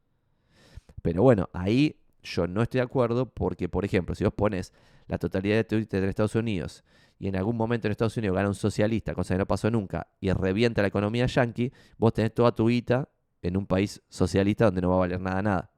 [1.01, 4.73] Pero bueno, ahí yo no estoy de acuerdo porque, por ejemplo, si vos pones
[5.07, 6.83] la totalidad de Twitter en Estados Unidos
[7.19, 10.07] y en algún momento en Estados Unidos gana un socialista, cosa que no pasó nunca,
[10.19, 13.09] y revienta la economía yankee, vos tenés toda tu guita
[13.41, 15.71] en un país socialista donde no va a valer nada nada.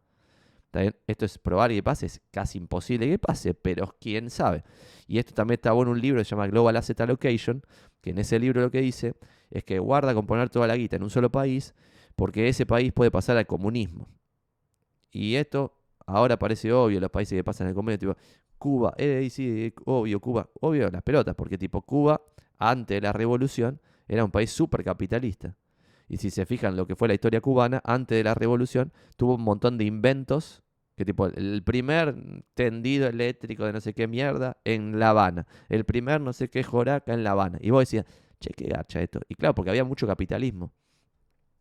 [1.08, 4.63] Esto es probable que pase, es casi imposible que pase, pero quién sabe.
[5.08, 7.63] Y esto también está bueno en un libro que se llama Global Asset Allocation,
[8.01, 9.15] que en ese libro lo que dice
[9.49, 11.73] es que guarda con poner toda la guita en un solo país,
[12.15, 14.08] porque ese país puede pasar al comunismo.
[15.12, 18.21] Y esto ahora parece obvio, los países que pasan al comunismo, tipo
[18.58, 22.21] Cuba, eh, sí, obvio, Cuba, obvio las pelotas, porque tipo Cuba,
[22.58, 25.55] antes de la revolución, era un país súper capitalista.
[26.09, 29.35] Y si se fijan lo que fue la historia cubana, antes de la revolución, tuvo
[29.35, 30.63] un montón de inventos.
[30.97, 35.47] Que tipo, el primer tendido eléctrico de no sé qué mierda en La Habana.
[35.69, 37.59] El primer no sé qué joraca en La Habana.
[37.61, 38.05] Y vos decías,
[38.39, 39.21] che, qué gacha esto.
[39.29, 40.73] Y claro, porque había mucho capitalismo.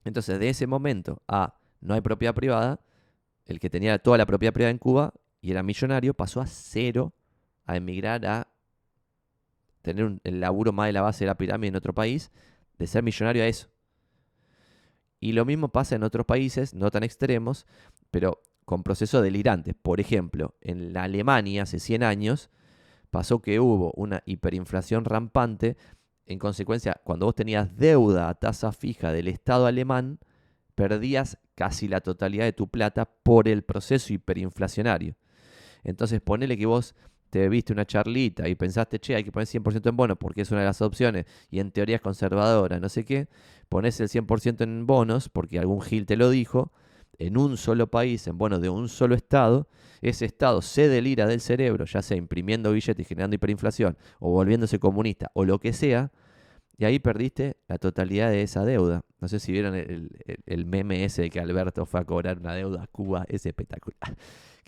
[0.05, 2.81] Entonces, de ese momento a no hay propiedad privada,
[3.45, 7.13] el que tenía toda la propiedad privada en Cuba y era millonario, pasó a cero
[7.67, 8.49] a emigrar a
[9.83, 12.33] tener un, el laburo más de la base de la pirámide en otro país,
[12.79, 13.69] de ser millonario a eso.
[15.21, 17.67] Y lo mismo pasa en otros países, no tan extremos,
[18.11, 19.75] pero con procesos delirantes.
[19.75, 22.51] Por ejemplo, en la Alemania hace 100 años
[23.11, 25.77] pasó que hubo una hiperinflación rampante.
[26.27, 30.19] En consecuencia, cuando vos tenías deuda a tasa fija del Estado alemán,
[30.75, 35.17] perdías casi la totalidad de tu plata por el proceso hiperinflacionario.
[35.83, 36.95] Entonces, ponele que vos
[37.31, 40.51] te viste una charlita y pensaste, che, hay que poner 100% en bonos porque es
[40.51, 43.29] una de las opciones y en teoría es conservadora, no sé qué,
[43.69, 46.73] pones el 100% en bonos porque algún gil te lo dijo,
[47.19, 49.69] en un solo país, en bonos de un solo estado,
[50.01, 54.79] ese estado se delira del cerebro, ya sea imprimiendo billetes y generando hiperinflación, o volviéndose
[54.79, 56.13] comunista, o lo que sea,
[56.77, 59.03] y ahí perdiste la totalidad de esa deuda.
[59.21, 62.85] No sé si vieron el, meme ese de que Alberto fue a cobrar una deuda
[62.85, 64.17] a Cuba, es espectacular.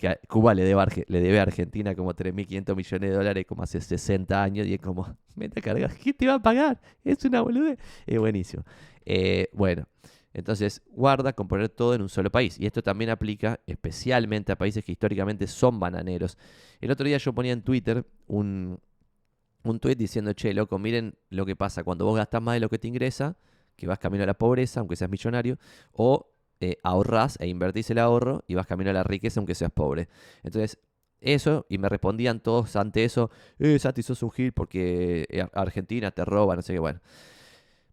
[0.01, 4.67] Que Cuba le debe, a Argentina como 3.500 millones de dólares como hace 60 años
[4.67, 6.81] y es como, meta carga, ¿quién te va a pagar?
[7.05, 7.79] Es una boludez.
[8.07, 8.65] Es buenísimo.
[9.05, 9.87] Eh, bueno,
[10.33, 12.59] entonces guarda con poner todo en un solo país.
[12.59, 16.39] Y esto también aplica especialmente a países que históricamente son bananeros.
[16.81, 18.81] El otro día yo ponía en Twitter un,
[19.65, 22.71] un tweet diciendo, che, loco, miren lo que pasa cuando vos gastás más de lo
[22.71, 23.37] que te ingresa,
[23.77, 25.59] que vas camino a la pobreza, aunque seas millonario,
[25.93, 26.30] o
[26.61, 30.09] eh, ahorrás e invertís el ahorro y vas camino a la riqueza, aunque seas pobre.
[30.43, 30.79] Entonces,
[31.21, 36.11] eso, y me respondían todos ante eso, eh, Santi, sos un gil porque eh, Argentina
[36.11, 37.01] te roba, no sé qué, bueno.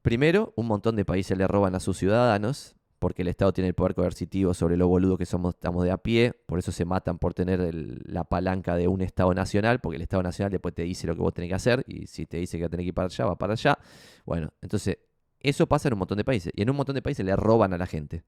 [0.01, 3.73] Primero, un montón de países le roban a sus ciudadanos, porque el Estado tiene el
[3.73, 7.19] poder coercitivo sobre lo boludo que somos, estamos de a pie, por eso se matan
[7.19, 7.73] por tener
[8.07, 11.21] la palanca de un Estado nacional, porque el Estado nacional después te dice lo que
[11.21, 13.37] vos tenés que hacer, y si te dice que tenés que ir para allá, va
[13.37, 13.77] para allá.
[14.25, 14.97] Bueno, entonces,
[15.39, 17.73] eso pasa en un montón de países, y en un montón de países le roban
[17.73, 18.23] a la gente.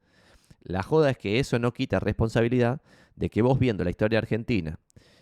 [0.62, 2.82] La joda es que eso no quita responsabilidad
[3.16, 4.80] de que vos viendo la historia argentina,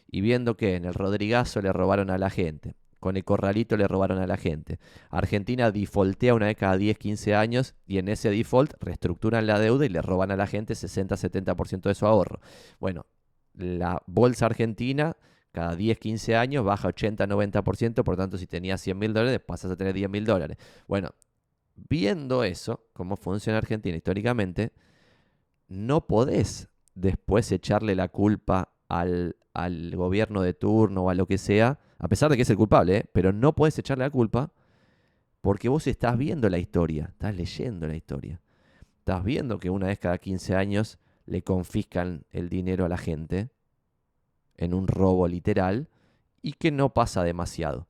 [0.10, 3.88] y viendo que en el Rodrigazo le robaron a la gente, con el corralito le
[3.88, 4.80] robaron a la gente.
[5.10, 9.86] Argentina defaultea una vez cada 10, 15 años y en ese default reestructuran la deuda
[9.86, 12.40] y le roban a la gente 60-70% de su ahorro.
[12.80, 13.06] Bueno,
[13.54, 15.16] la bolsa argentina
[15.52, 19.76] cada 10, 15 años baja 80-90%, por tanto si tenías 100 mil dólares pasas a
[19.76, 20.58] tener 10 mil dólares.
[20.88, 21.12] Bueno,
[21.76, 24.72] viendo eso, cómo funciona Argentina históricamente,
[25.68, 31.38] no podés después echarle la culpa al, al gobierno de turno o a lo que
[31.38, 33.10] sea a pesar de que es el culpable, ¿eh?
[33.12, 34.52] pero no puedes echarle la culpa
[35.42, 38.42] porque vos estás viendo la historia, estás leyendo la historia.
[39.00, 43.50] Estás viendo que una vez cada 15 años le confiscan el dinero a la gente
[44.58, 45.88] en un robo literal
[46.42, 47.88] y que no pasa demasiado.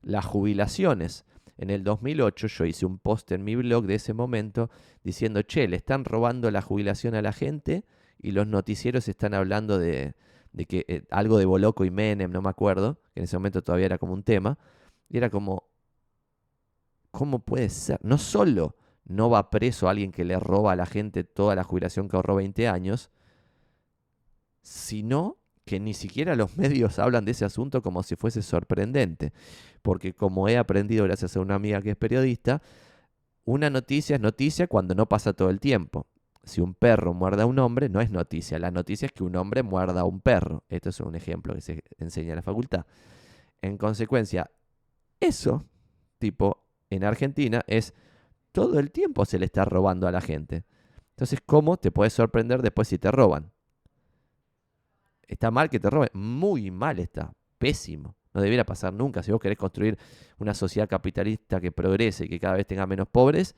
[0.00, 1.24] Las jubilaciones.
[1.56, 4.70] En el 2008 yo hice un post en mi blog de ese momento
[5.02, 7.84] diciendo, che, le están robando la jubilación a la gente
[8.18, 10.14] y los noticieros están hablando de,
[10.52, 13.62] de que eh, algo de Boloco y Menem, no me acuerdo, que en ese momento
[13.62, 14.58] todavía era como un tema,
[15.08, 15.68] y era como,
[17.10, 17.98] ¿cómo puede ser?
[18.02, 22.08] No solo no va preso alguien que le roba a la gente toda la jubilación
[22.08, 23.10] que ahorró 20 años,
[24.62, 29.32] sino que ni siquiera los medios hablan de ese asunto como si fuese sorprendente.
[29.82, 32.62] Porque como he aprendido gracias a una amiga que es periodista,
[33.44, 36.06] una noticia es noticia cuando no pasa todo el tiempo
[36.44, 38.58] si un perro muerde a un hombre, no es noticia.
[38.58, 40.64] La noticia es que un hombre muerda a un perro.
[40.68, 42.86] Esto es un ejemplo que se enseña en la facultad.
[43.62, 44.50] En consecuencia,
[45.20, 45.64] eso,
[46.18, 47.94] tipo, en Argentina es
[48.52, 50.64] todo el tiempo se le está robando a la gente.
[51.10, 53.52] Entonces, ¿cómo te puedes sorprender después si te roban?
[55.28, 56.10] ¿Está mal que te roben?
[56.12, 57.32] Muy mal está.
[57.58, 58.16] Pésimo.
[58.32, 59.22] No debiera pasar nunca.
[59.22, 59.98] Si vos querés construir
[60.38, 63.54] una sociedad capitalista que progrese y que cada vez tenga menos pobres,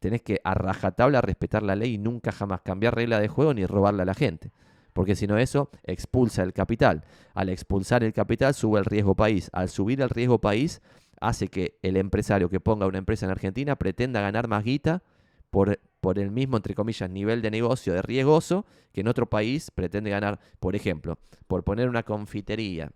[0.00, 3.66] tenés que a rajatabla respetar la ley y nunca jamás cambiar regla de juego ni
[3.66, 4.52] robarle a la gente.
[4.92, 7.04] Porque si no eso expulsa el capital.
[7.34, 9.48] Al expulsar el capital sube el riesgo país.
[9.52, 10.82] Al subir el riesgo país
[11.20, 15.02] hace que el empresario que ponga una empresa en Argentina pretenda ganar más guita
[15.50, 19.70] por, por el mismo, entre comillas, nivel de negocio de riesgoso que en otro país
[19.70, 20.38] pretende ganar.
[20.60, 22.92] Por ejemplo, por poner una confitería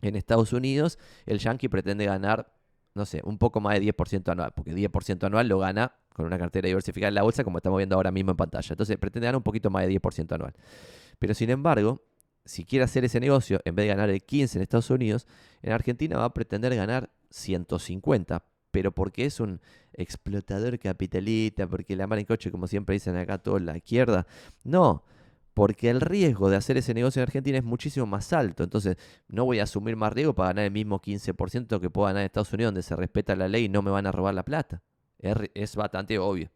[0.00, 2.52] en Estados Unidos, el yankee pretende ganar
[2.94, 6.38] no sé, un poco más de 10% anual, porque 10% anual lo gana con una
[6.38, 8.68] cartera diversificada en la bolsa, como estamos viendo ahora mismo en pantalla.
[8.70, 10.54] Entonces pretende ganar un poquito más de 10% anual.
[11.18, 12.02] Pero sin embargo,
[12.44, 15.26] si quiere hacer ese negocio, en vez de ganar el 15 en Estados Unidos,
[15.62, 18.44] en Argentina va a pretender ganar 150.
[18.72, 19.60] Pero porque es un
[19.92, 24.26] explotador capitalista, porque la mar en coche, como siempre dicen acá toda la izquierda.
[24.64, 25.04] No,
[25.54, 28.64] porque el riesgo de hacer ese negocio en Argentina es muchísimo más alto.
[28.64, 28.96] Entonces,
[29.28, 32.26] no voy a asumir más riesgo para ganar el mismo 15% que puedo ganar en
[32.26, 34.82] Estados Unidos, donde se respeta la ley y no me van a robar la plata.
[35.18, 36.50] Es, bastante obvio.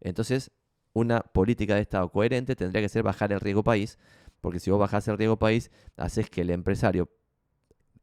[0.00, 0.50] Entonces,
[0.92, 3.98] una política de Estado coherente tendría que ser bajar el riesgo país,
[4.40, 7.10] porque si vos bajás el riesgo país, haces que el empresario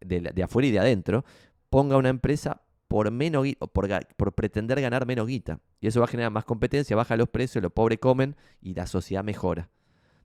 [0.01, 1.25] de, de afuera y de adentro
[1.69, 5.59] ponga una empresa por, menos, por, por pretender ganar menos guita.
[5.79, 8.87] Y eso va a generar más competencia, baja los precios, los pobres comen y la
[8.87, 9.69] sociedad mejora.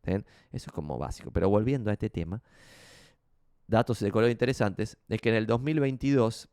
[0.04, 1.30] Eso es como básico.
[1.30, 2.42] Pero volviendo a este tema,
[3.66, 6.48] datos de color interesantes, es que en el 2022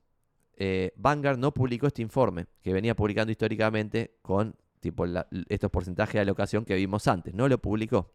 [0.57, 5.05] eh, Vanguard no publicó este informe que venía publicando históricamente con tipo
[5.49, 7.33] estos porcentajes de alocación que vimos antes.
[7.33, 8.11] No lo publicó.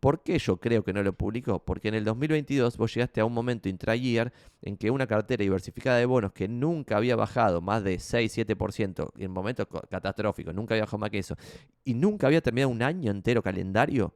[0.00, 1.62] ¿Por qué yo creo que no lo publicó?
[1.62, 4.32] Porque en el 2022 vos llegaste a un momento intra-year
[4.62, 9.30] en que una cartera diversificada de bonos que nunca había bajado más de 6-7%, en
[9.30, 11.36] momentos catastróficos, nunca había bajado más que eso,
[11.84, 14.14] y nunca había terminado un año entero calendario,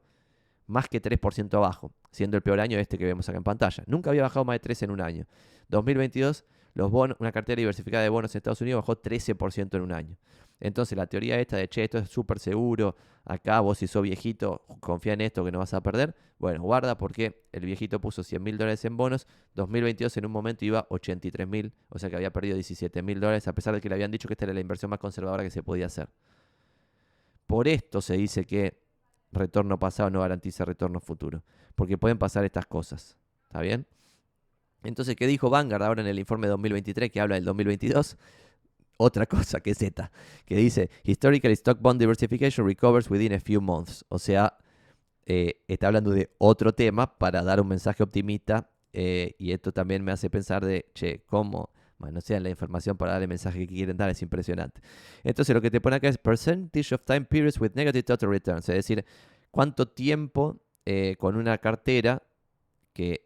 [0.65, 3.83] más que 3% abajo, siendo el peor año este que vemos acá en pantalla.
[3.85, 5.27] Nunca había bajado más de 3 en un año.
[5.69, 6.45] 2022
[6.75, 10.17] los bonos, una cartera diversificada de bonos en Estados Unidos bajó 13% en un año.
[10.59, 14.65] Entonces la teoría esta de, che, esto es súper seguro, acá vos si sos viejito,
[14.79, 16.15] confía en esto que no vas a perder.
[16.37, 20.65] Bueno, guarda porque el viejito puso 100 mil dólares en bonos, 2022 en un momento
[20.65, 23.89] iba 83 mil, o sea que había perdido 17 mil dólares, a pesar de que
[23.89, 26.09] le habían dicho que esta era la inversión más conservadora que se podía hacer.
[27.47, 28.81] Por esto se dice que
[29.31, 31.43] retorno pasado no garantiza retorno futuro,
[31.75, 33.17] porque pueden pasar estas cosas.
[33.43, 33.85] ¿Está bien?
[34.83, 38.17] Entonces, ¿qué dijo Vanguard ahora en el informe 2023 que habla del 2022?
[38.97, 40.11] Otra cosa que Z,
[40.45, 44.05] que dice, Historical Stock Bond Diversification recovers within a few months.
[44.09, 44.57] O sea,
[45.25, 50.03] eh, está hablando de otro tema para dar un mensaje optimista eh, y esto también
[50.03, 51.71] me hace pensar de, che, ¿cómo?
[51.97, 54.81] Bueno, sea, la información para dar el mensaje que quieren dar es impresionante.
[55.23, 58.69] Entonces lo que te pone acá es percentage of time periods with negative total returns,
[58.69, 59.05] es decir,
[59.51, 62.21] cuánto tiempo eh, con una cartera
[62.93, 63.24] que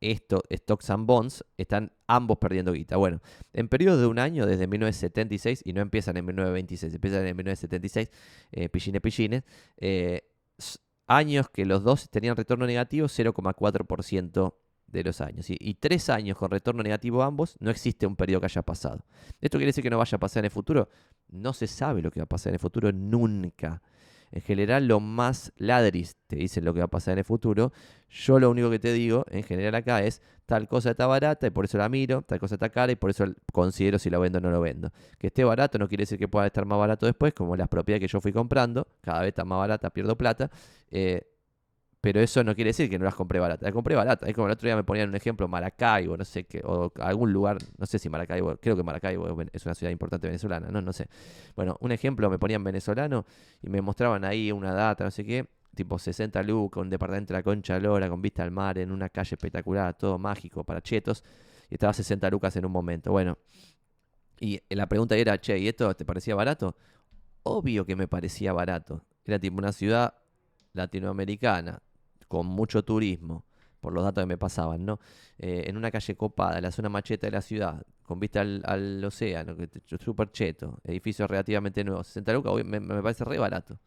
[0.00, 2.96] esto, stocks and bonds, están ambos perdiendo guita.
[2.96, 3.20] Bueno,
[3.52, 8.10] en periodos de un año, desde 1976, y no empiezan en 1926, empiezan en 1976,
[8.52, 9.42] eh, pillines, pillines,
[9.76, 10.22] eh,
[11.06, 14.54] años que los dos tenían retorno negativo, 0,4%
[14.86, 15.46] de los años.
[15.48, 19.04] Y tres años con retorno negativo ambos, no existe un periodo que haya pasado.
[19.40, 20.88] ¿Esto quiere decir que no vaya a pasar en el futuro?
[21.28, 23.82] No se sabe lo que va a pasar en el futuro nunca.
[24.32, 27.72] En general, lo más ladris te dicen lo que va a pasar en el futuro.
[28.08, 31.50] Yo lo único que te digo, en general acá, es tal cosa está barata y
[31.50, 34.38] por eso la miro, tal cosa está cara y por eso considero si la vendo
[34.38, 34.92] o no lo vendo.
[35.18, 38.00] Que esté barato no quiere decir que pueda estar más barato después, como las propiedades
[38.00, 40.50] que yo fui comprando, cada vez está más barata, pierdo plata.
[40.90, 41.22] Eh,
[42.00, 43.62] pero eso no quiere decir que no las compré baratas.
[43.62, 44.28] Las compré baratas.
[44.28, 47.32] Es como el otro día me ponían un ejemplo, Maracaibo, no sé qué, o algún
[47.32, 50.92] lugar, no sé si Maracaibo, creo que Maracaibo es una ciudad importante venezolana, no, no
[50.92, 51.08] sé.
[51.56, 53.26] Bueno, un ejemplo me ponían venezolano
[53.62, 57.38] y me mostraban ahí una data, no sé qué, tipo 60 lucas, un departamento de
[57.38, 61.22] la Concha Lora con vista al mar en una calle espectacular, todo mágico para chetos,
[61.68, 63.12] y estaba 60 lucas en un momento.
[63.12, 63.36] Bueno,
[64.40, 66.74] y la pregunta era, che, ¿y esto te parecía barato?
[67.42, 69.04] Obvio que me parecía barato.
[69.24, 70.14] Era tipo una ciudad
[70.72, 71.82] latinoamericana,
[72.30, 73.44] con mucho turismo,
[73.80, 75.00] por los datos que me pasaban, ¿no?
[75.36, 79.56] Eh, en una calle copada, la zona macheta de la ciudad, con vista al, océano,
[79.56, 83.80] que súper cheto, edificio relativamente nuevo, 60 lucas, me, me, parece re barato.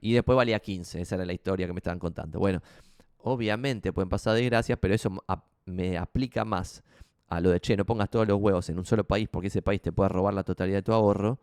[0.00, 2.40] Y después valía 15, esa era la historia que me estaban contando.
[2.40, 2.60] Bueno,
[3.18, 5.22] obviamente pueden pasar desgracias, pero eso
[5.64, 6.82] me aplica más
[7.28, 9.62] a lo de, che, no pongas todos los huevos en un solo país porque ese
[9.62, 11.38] país te puede robar la totalidad de tu ahorro,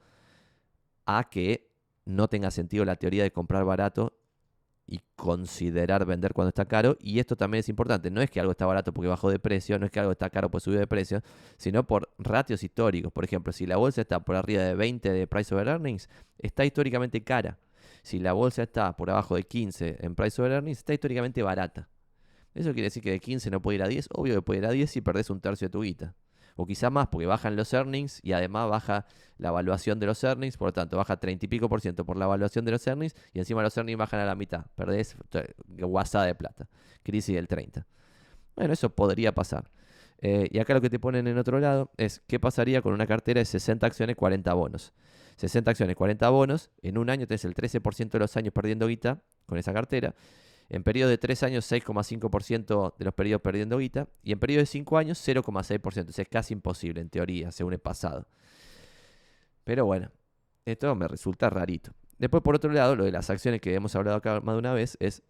[1.06, 1.71] a que
[2.03, 4.12] no tenga sentido la teoría de comprar barato
[4.93, 6.97] y considerar vender cuando está caro.
[6.99, 8.12] Y esto también es importante.
[8.12, 10.29] No es que algo está barato porque bajó de precio, no es que algo está
[10.29, 11.23] caro porque subió de precio,
[11.58, 13.12] sino por ratios históricos.
[13.12, 16.63] Por ejemplo, si la bolsa está por arriba de 20 de price over earnings, está
[16.63, 17.58] históricamente cara.
[18.03, 21.89] Si la bolsa está por abajo de 15 en price over earnings, está históricamente barata.
[22.53, 24.10] Eso quiere decir que de 15 no puede ir a 10.
[24.12, 26.13] Obvio que puede ir a 10 si perdés un tercio de tu guita
[26.55, 29.05] o quizá más porque bajan los earnings y además baja
[29.37, 32.17] la evaluación de los earnings, por lo tanto baja 30 y pico por ciento por
[32.17, 35.15] la evaluación de los earnings y encima los earnings bajan a la mitad, perdés
[35.67, 36.67] guasada de plata,
[37.03, 37.85] crisis del 30.
[38.55, 39.71] Bueno, eso podría pasar.
[40.19, 43.05] Eh, y acá lo que te ponen en otro lado es qué pasaría con una
[43.05, 44.93] cartera de 60 acciones, 40 bonos.
[45.37, 49.21] 60 acciones, 40 bonos, en un año tenés el 13% de los años perdiendo guita
[49.47, 50.15] con esa cartera
[50.69, 54.08] en periodo de 3 años, 6,5% de los periodos perdiendo guita.
[54.23, 56.10] Y en periodo de 5 años, 0,6%.
[56.10, 58.28] O sea, es casi imposible en teoría, según el pasado.
[59.63, 60.12] Pero bueno,
[60.65, 61.91] esto me resulta rarito.
[62.17, 64.73] Después, por otro lado, lo de las acciones que hemos hablado acá más de una
[64.73, 65.23] vez es,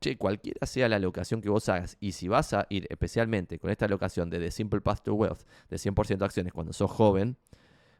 [0.00, 3.70] che, cualquiera sea la alocación que vos hagas, y si vas a ir especialmente con
[3.70, 7.36] esta alocación de The Simple Path to Wealth, de 100% acciones cuando sos joven,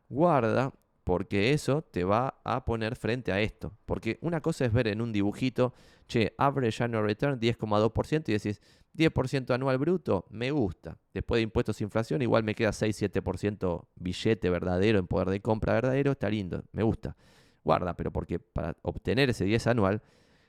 [0.08, 0.72] guarda
[1.08, 3.72] porque eso te va a poner frente a esto.
[3.86, 5.72] Porque una cosa es ver en un dibujito,
[6.06, 8.60] che, average annual return 10,2% y decís,
[8.92, 10.98] 10% anual bruto, me gusta.
[11.14, 15.72] Después de impuestos e inflación, igual me queda 6-7% billete verdadero en poder de compra
[15.72, 17.16] verdadero, está lindo, me gusta.
[17.64, 20.02] Guarda, pero porque para obtener ese 10 anual,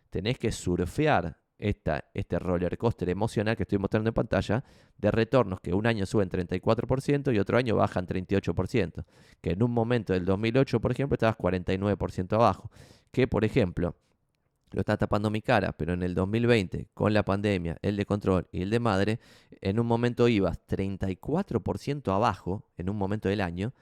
[0.10, 4.64] tenés que surfear este roller coaster emocional que estoy mostrando en pantalla
[4.98, 9.04] de retornos que un año suben 34% y otro año bajan 38%.
[9.42, 12.72] Que en un momento del 2008, por ejemplo, estabas 49% abajo.
[13.12, 13.96] Que, por ejemplo,
[14.72, 18.48] lo está tapando mi cara, pero en el 2020, con la pandemia, el de control
[18.52, 19.20] y el de madre,
[19.62, 23.74] en un momento ibas 34% abajo, en un momento del año,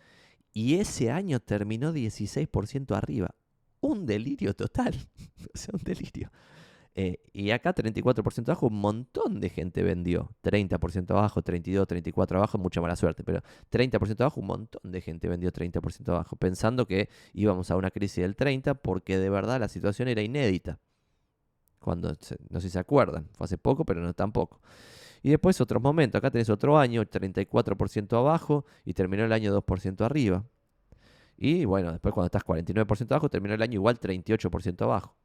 [0.53, 3.35] y ese año terminó 16% arriba.
[3.81, 4.95] Un delirio total.
[5.53, 6.31] o sea, un delirio.
[6.99, 10.31] Eh, y acá 34% abajo, un montón de gente vendió.
[10.41, 13.23] 30% abajo, 32, 34 abajo, mucha mala suerte.
[13.23, 16.35] Pero 30% abajo, un montón de gente vendió 30% abajo.
[16.37, 20.79] Pensando que íbamos a una crisis del 30 porque de verdad la situación era inédita.
[21.77, 22.09] Cuando,
[22.49, 24.59] no sé si se acuerdan, fue hace poco, pero no tampoco.
[25.21, 30.03] Y después otros momentos, acá tenés otro año, 34% abajo y terminó el año 2%
[30.03, 30.43] arriba.
[31.37, 35.15] Y bueno, después cuando estás 49% abajo, terminó el año igual 38% abajo.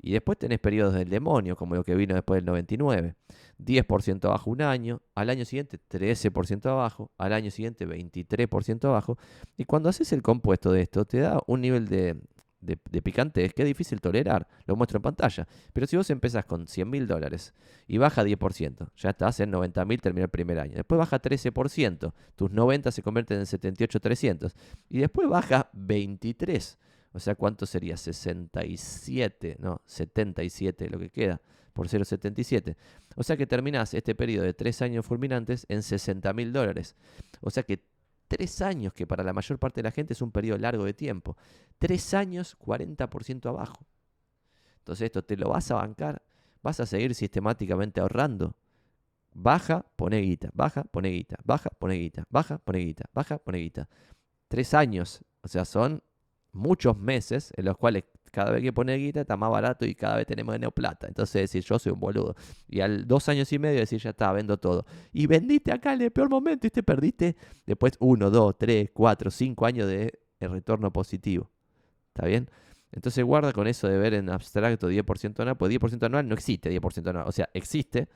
[0.00, 3.14] Y después tenés periodos del demonio, como lo que vino después del 99.
[3.58, 9.18] 10% abajo un año, al año siguiente 13% abajo, al año siguiente 23% abajo.
[9.56, 12.16] Y cuando haces el compuesto de esto, te da un nivel de,
[12.60, 14.46] de, picante que es difícil tolerar.
[14.66, 15.46] Lo muestro en pantalla.
[15.72, 17.54] Pero si vos empezás con 100 mil dólares
[17.86, 20.74] y baja 10%, ya estás en 90 mil, termina el primer año.
[20.74, 24.54] Después baja 13%, tus 90 se convierten en 78,300.
[24.88, 26.78] Y después baja 23%.
[27.12, 27.96] O sea, ¿cuánto sería?
[27.96, 31.40] 67, no, 77 lo que queda
[31.78, 32.74] por 0,77.
[33.14, 36.96] O sea que terminás este periodo de tres años fulminantes en 60 mil dólares.
[37.40, 37.84] O sea que
[38.26, 40.92] tres años, que para la mayor parte de la gente es un periodo largo de
[40.92, 41.36] tiempo.
[41.78, 43.86] Tres años, 40% abajo.
[44.78, 46.20] Entonces esto te lo vas a bancar,
[46.62, 48.56] vas a seguir sistemáticamente ahorrando.
[49.32, 53.88] Baja, pone guita, baja, pone guita, baja, pone guita, baja, pone guita, baja, pone guita.
[54.48, 56.02] Tres años, o sea, son
[56.52, 60.16] muchos meses en los cuales cada vez que pone guita está más barato y cada
[60.16, 61.06] vez tenemos menos plata.
[61.06, 62.36] Entonces decir, yo soy un boludo.
[62.68, 64.84] Y al dos años y medio decir, ya está, vendo todo.
[65.12, 67.36] Y vendiste acá en el peor momento y te perdiste
[67.66, 71.50] después uno, dos, tres, cuatro, cinco años de retorno positivo.
[72.08, 72.48] ¿Está bien?
[72.92, 76.70] Entonces guarda con eso de ver en abstracto 10% anual, pues 10% anual no existe
[76.70, 77.28] 10% anual.
[77.28, 78.08] O sea, existe,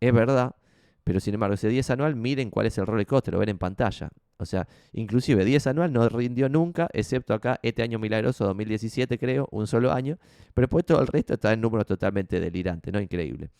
[0.00, 0.56] es verdad,
[1.04, 3.58] pero sin embargo, ese 10 anual, miren cuál es el roller coaster, lo ven en
[3.58, 4.10] pantalla.
[4.42, 9.48] O sea, inclusive 10 anual no rindió nunca, excepto acá este año milagroso 2017 creo,
[9.50, 10.18] un solo año,
[10.52, 13.00] pero después todo el resto está en números totalmente delirantes, ¿no?
[13.00, 13.50] Increíble.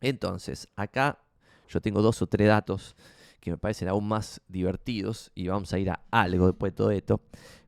[0.00, 1.18] Entonces, acá
[1.68, 2.96] yo tengo dos o tres datos
[3.40, 6.90] que me parecen aún más divertidos y vamos a ir a algo después de todo
[6.90, 7.20] esto,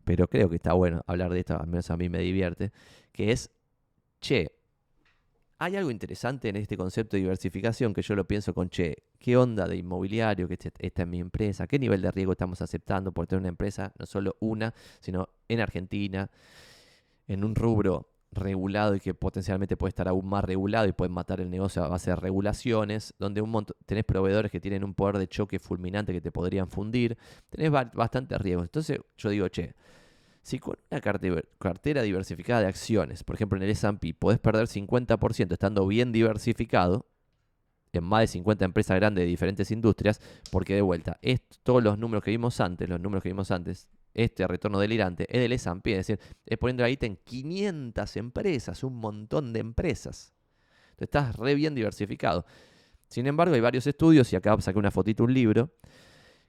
[0.04, 2.72] pero creo que está bueno hablar de esto, al menos a mí me divierte,
[3.12, 3.50] que es,
[4.20, 4.52] che,
[5.64, 9.36] hay algo interesante en este concepto de diversificación que yo lo pienso con, che, ¿qué
[9.36, 11.68] onda de inmobiliario que este, esta es mi empresa?
[11.68, 15.60] ¿Qué nivel de riesgo estamos aceptando por tener una empresa, no solo una, sino en
[15.60, 16.28] Argentina,
[17.28, 21.40] en un rubro regulado y que potencialmente puede estar aún más regulado y puede matar
[21.40, 25.18] el negocio a base de regulaciones, donde un montón, tenés proveedores que tienen un poder
[25.18, 27.16] de choque fulminante que te podrían fundir,
[27.50, 28.62] tenés bastante riesgo.
[28.62, 29.74] Entonces yo digo, che,
[30.42, 35.52] si con una cartera diversificada de acciones, por ejemplo en el S&P, podés perder 50%
[35.52, 37.06] estando bien diversificado,
[37.92, 40.20] en más de 50 empresas grandes de diferentes industrias,
[40.50, 41.18] porque de vuelta,
[41.62, 45.40] todos los números que vimos antes, los números que vimos antes, este retorno delirante es
[45.40, 50.32] del S&P, es decir, es poniendo ahí en 500 empresas, un montón de empresas.
[50.90, 52.44] Entonces estás re bien diversificado.
[53.08, 55.70] Sin embargo, hay varios estudios, y acá saqué una fotito, un libro,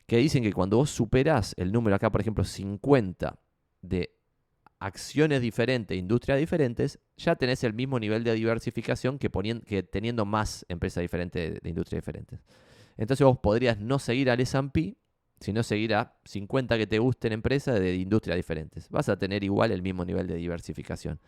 [0.08, 3.38] que dicen que cuando vos superás el número acá, por ejemplo, 50
[3.84, 4.16] de
[4.80, 9.30] acciones diferentes, industrias diferentes, ya tenés el mismo nivel de diversificación que,
[9.66, 12.42] que teniendo más empresas diferentes de, industrias diferentes.
[12.98, 14.98] Entonces vos podrías no seguir al S&P,
[15.40, 18.90] sino seguir a 50 que te gusten empresas de industrias diferentes.
[18.90, 21.20] Vas a tener igual el mismo nivel de diversificación.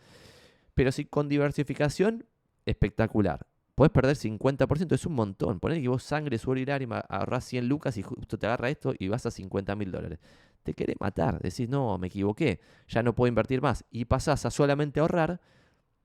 [0.74, 2.26] Pero si con diversificación,
[2.66, 3.46] espectacular.
[3.74, 5.60] Puedes perder 50%, es un montón.
[5.60, 8.94] Poner que vos sangre, suelo y lágrima, ahorrás 100 lucas y justo te agarra esto
[8.98, 10.18] y vas a 50 mil dólares
[10.66, 11.40] te querés matar.
[11.40, 13.84] Decís, no, me equivoqué, ya no puedo invertir más.
[13.90, 15.40] Y pasás a solamente ahorrar,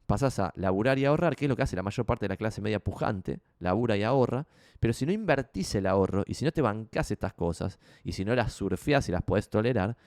[0.06, 2.38] pasás a laburar y ahorrar, que es lo que hace la mayor parte de la
[2.38, 4.48] clase media pujante, labura y ahorra.
[4.80, 8.24] Pero si no invertís el ahorro y si no te bancás estas cosas y si
[8.24, 9.98] no las surfeás y las podés tolerar,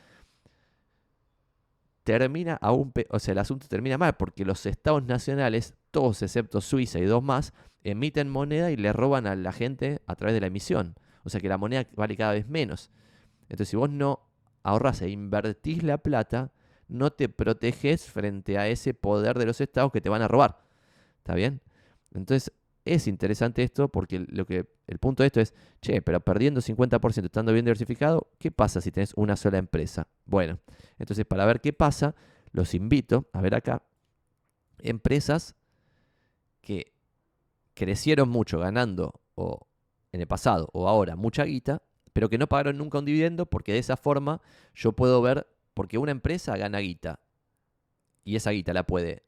[2.05, 6.99] termina aún, o sea, el asunto termina mal porque los estados nacionales, todos excepto Suiza
[6.99, 7.53] y dos más,
[7.83, 10.95] emiten moneda y le roban a la gente a través de la emisión.
[11.25, 12.91] O sea que la moneda vale cada vez menos.
[13.49, 14.21] Entonces, si vos no
[14.65, 16.51] ahorras e invertís la plata,
[16.89, 20.65] no te proteges frente a ese poder de los estados que te van a robar.
[21.19, 21.61] ¿Está bien?
[22.12, 22.53] Entonces,
[22.85, 27.25] es interesante esto porque lo que, el punto de esto es, che, pero perdiendo 50%
[27.25, 30.09] estando bien diversificado, ¿qué pasa si tenés una sola empresa?
[30.27, 30.59] Bueno,
[30.99, 32.15] entonces para ver qué pasa,
[32.53, 33.83] los invito a ver acá
[34.79, 35.55] empresas
[36.61, 36.93] que
[37.75, 39.67] crecieron mucho ganando o
[40.12, 41.83] en el pasado o ahora mucha guita
[42.15, 44.41] pero que no pagaron nunca un dividendo porque de esa forma
[44.75, 47.21] yo puedo ver, porque una empresa gana guita
[48.25, 49.25] y esa guita la puede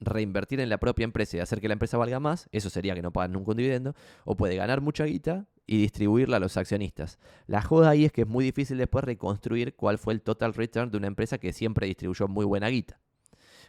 [0.00, 3.02] reinvertir en la propia empresa y hacer que la empresa valga más, eso sería que
[3.02, 3.94] no pagan nunca un dividendo,
[4.24, 7.18] o puede ganar mucha guita y distribuirla a los accionistas.
[7.46, 10.90] La joda ahí es que es muy difícil después reconstruir cuál fue el total return
[10.90, 13.00] de una empresa que siempre distribuyó muy buena guita.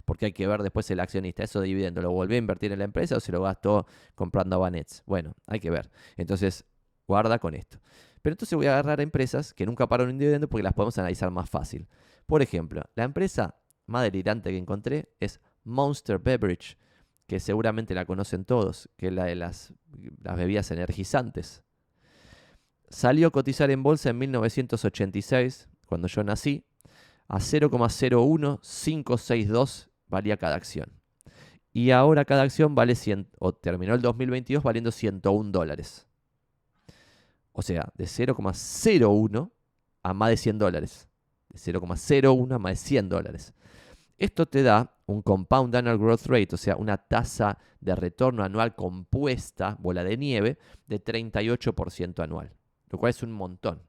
[0.06, 2.80] Porque hay que ver después el accionista, eso de dividendo, ¿lo volvió a invertir en
[2.80, 3.86] la empresa o se lo gastó
[4.16, 5.02] comprando abanets?
[5.06, 5.90] Bueno, hay que ver.
[6.18, 6.66] Entonces,
[7.08, 7.80] guarda con esto.
[8.24, 11.30] Pero entonces voy a agarrar empresas que nunca pararon un dividendo porque las podemos analizar
[11.30, 11.90] más fácil.
[12.26, 16.78] Por ejemplo, la empresa más delirante que encontré es Monster Beverage,
[17.28, 19.74] que seguramente la conocen todos, que es la de las,
[20.22, 21.64] las bebidas energizantes.
[22.88, 26.64] Salió a cotizar en bolsa en 1986, cuando yo nací,
[27.28, 30.94] a 0,01562 valía cada acción.
[31.74, 36.08] Y ahora cada acción vale 100, o terminó el 2022 valiendo 101 dólares.
[37.54, 39.52] O sea, de 0,01
[40.04, 41.08] a más de 100 dólares.
[41.50, 43.54] De 0,01 a más de 100 dólares.
[44.18, 48.76] Esto te da un compound annual growth rate, o sea, una tasa de retorno anual
[48.76, 52.52] compuesta, bola de nieve, de 38% anual,
[52.90, 53.82] lo cual es un montón.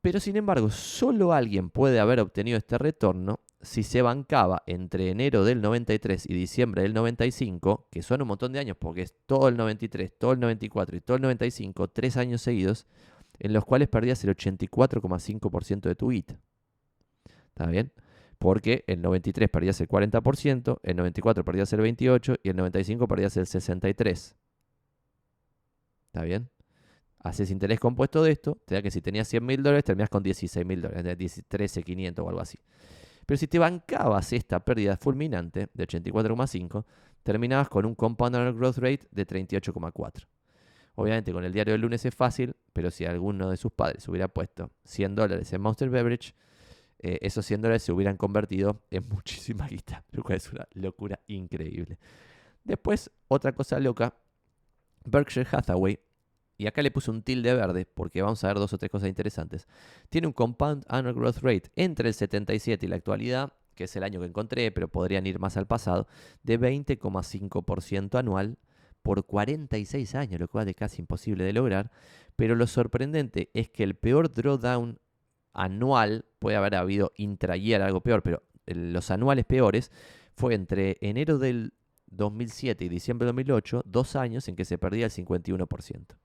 [0.00, 5.44] Pero sin embargo, solo alguien puede haber obtenido este retorno si se bancaba entre enero
[5.44, 9.48] del 93 y diciembre del 95, que son un montón de años, porque es todo
[9.48, 12.86] el 93, todo el 94 y todo el 95, tres años seguidos,
[13.38, 16.32] en los cuales perdías el 84,5% de tu IT.
[17.48, 17.92] ¿Está bien?
[18.38, 23.36] Porque el 93 perdías el 40%, el 94 perdías el 28% y el 95 perdías
[23.36, 24.34] el 63%.
[26.06, 26.48] ¿Está bien?
[27.24, 30.22] haces interés compuesto de esto, te da que si tenías 100 mil dólares, terminas con
[30.22, 32.58] 16 mil dólares, 13.500 o algo así.
[33.26, 36.84] Pero si te bancabas esta pérdida fulminante de 84,5,
[37.22, 40.26] terminabas con un compound annual growth rate de 38,4.
[40.96, 44.28] Obviamente con el diario del lunes es fácil, pero si alguno de sus padres hubiera
[44.28, 46.34] puesto 100 dólares en Monster Beverage,
[47.00, 51.18] eh, esos 100 dólares se hubieran convertido en muchísima guita, lo cual es una locura
[51.26, 51.98] increíble.
[52.62, 54.14] Después, otra cosa loca,
[55.04, 55.98] Berkshire Hathaway
[56.56, 59.08] y acá le puse un tilde verde porque vamos a ver dos o tres cosas
[59.08, 59.66] interesantes.
[60.08, 64.04] Tiene un compound annual growth rate entre el 77 y la actualidad, que es el
[64.04, 66.06] año que encontré, pero podrían ir más al pasado,
[66.42, 68.58] de 20,5% anual
[69.02, 71.90] por 46 años, lo cual es casi imposible de lograr.
[72.36, 74.98] Pero lo sorprendente es que el peor drawdown
[75.52, 79.90] anual, puede haber habido intrayear algo peor, pero los anuales peores,
[80.36, 81.74] fue entre enero del
[82.06, 86.16] 2007 y diciembre del 2008, dos años en que se perdía el 51%.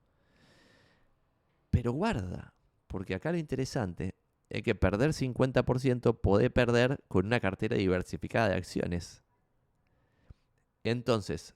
[1.70, 2.52] Pero guarda,
[2.86, 4.16] porque acá lo interesante
[4.48, 9.22] es que perder 50% puede perder con una cartera diversificada de acciones.
[10.82, 11.54] Entonces,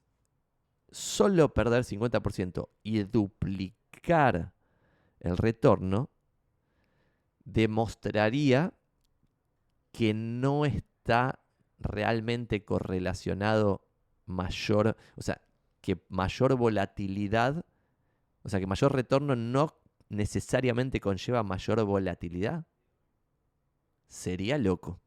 [0.90, 4.52] solo perder 50% y duplicar
[5.20, 6.10] el retorno
[7.44, 8.72] demostraría
[9.92, 11.40] que no está
[11.78, 13.86] realmente correlacionado
[14.26, 15.40] mayor, o sea,
[15.80, 17.64] que mayor volatilidad,
[18.42, 19.74] o sea, que mayor retorno no
[20.08, 22.64] necesariamente conlleva mayor volatilidad?
[24.08, 25.00] Sería loco.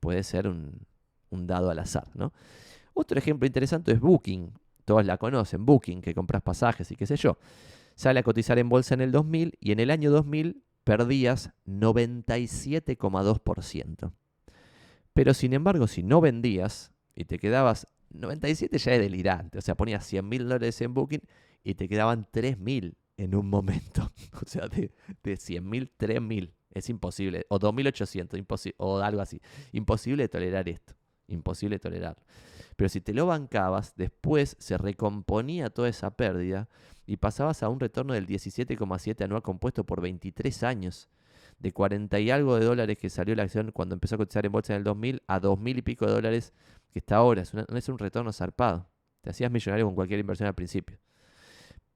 [0.00, 0.86] Puede ser un,
[1.30, 2.32] dado al azar, ¿no?
[2.94, 4.52] Otro ejemplo interesante es Booking.
[4.84, 7.38] Todos la conocen, Booking, que compras pasajes y qué sé yo.
[7.94, 14.12] Sale a cotizar en bolsa en el 2000 y en el año 2000 perdías 97,2%.
[15.12, 19.58] Pero sin embargo, si no vendías y te quedabas 97 ya es delirante.
[19.58, 21.22] O sea, ponías 100 mil dólares en Booking
[21.62, 24.12] y te quedaban 3 mil en un momento.
[24.42, 24.90] O sea, de,
[25.22, 26.52] de 100.000, 3.000.
[26.72, 27.44] Es imposible.
[27.48, 29.40] O 2.800, o algo así.
[29.72, 30.94] Imposible tolerar esto.
[31.26, 32.22] Imposible tolerarlo.
[32.76, 36.68] Pero si te lo bancabas, después se recomponía toda esa pérdida
[37.06, 41.10] y pasabas a un retorno del 17,7 anual compuesto por 23 años.
[41.58, 44.52] De 40 y algo de dólares que salió la acción cuando empezó a cotizar en
[44.52, 46.54] bolsa en el 2000 a 2.000 y pico de dólares
[46.90, 47.42] que está ahora.
[47.52, 48.88] no es un retorno zarpado.
[49.20, 50.98] Te hacías millonario con cualquier inversión al principio.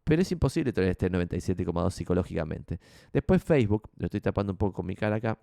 [0.05, 2.79] Pero es imposible tener este 97,2 psicológicamente.
[3.13, 5.39] Después Facebook, lo estoy tapando un poco con mi cara acá,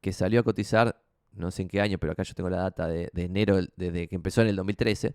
[0.00, 1.02] que salió a cotizar,
[1.32, 4.14] no sé en qué año, pero acá yo tengo la data de, enero, desde que
[4.14, 5.14] empezó en el 2013.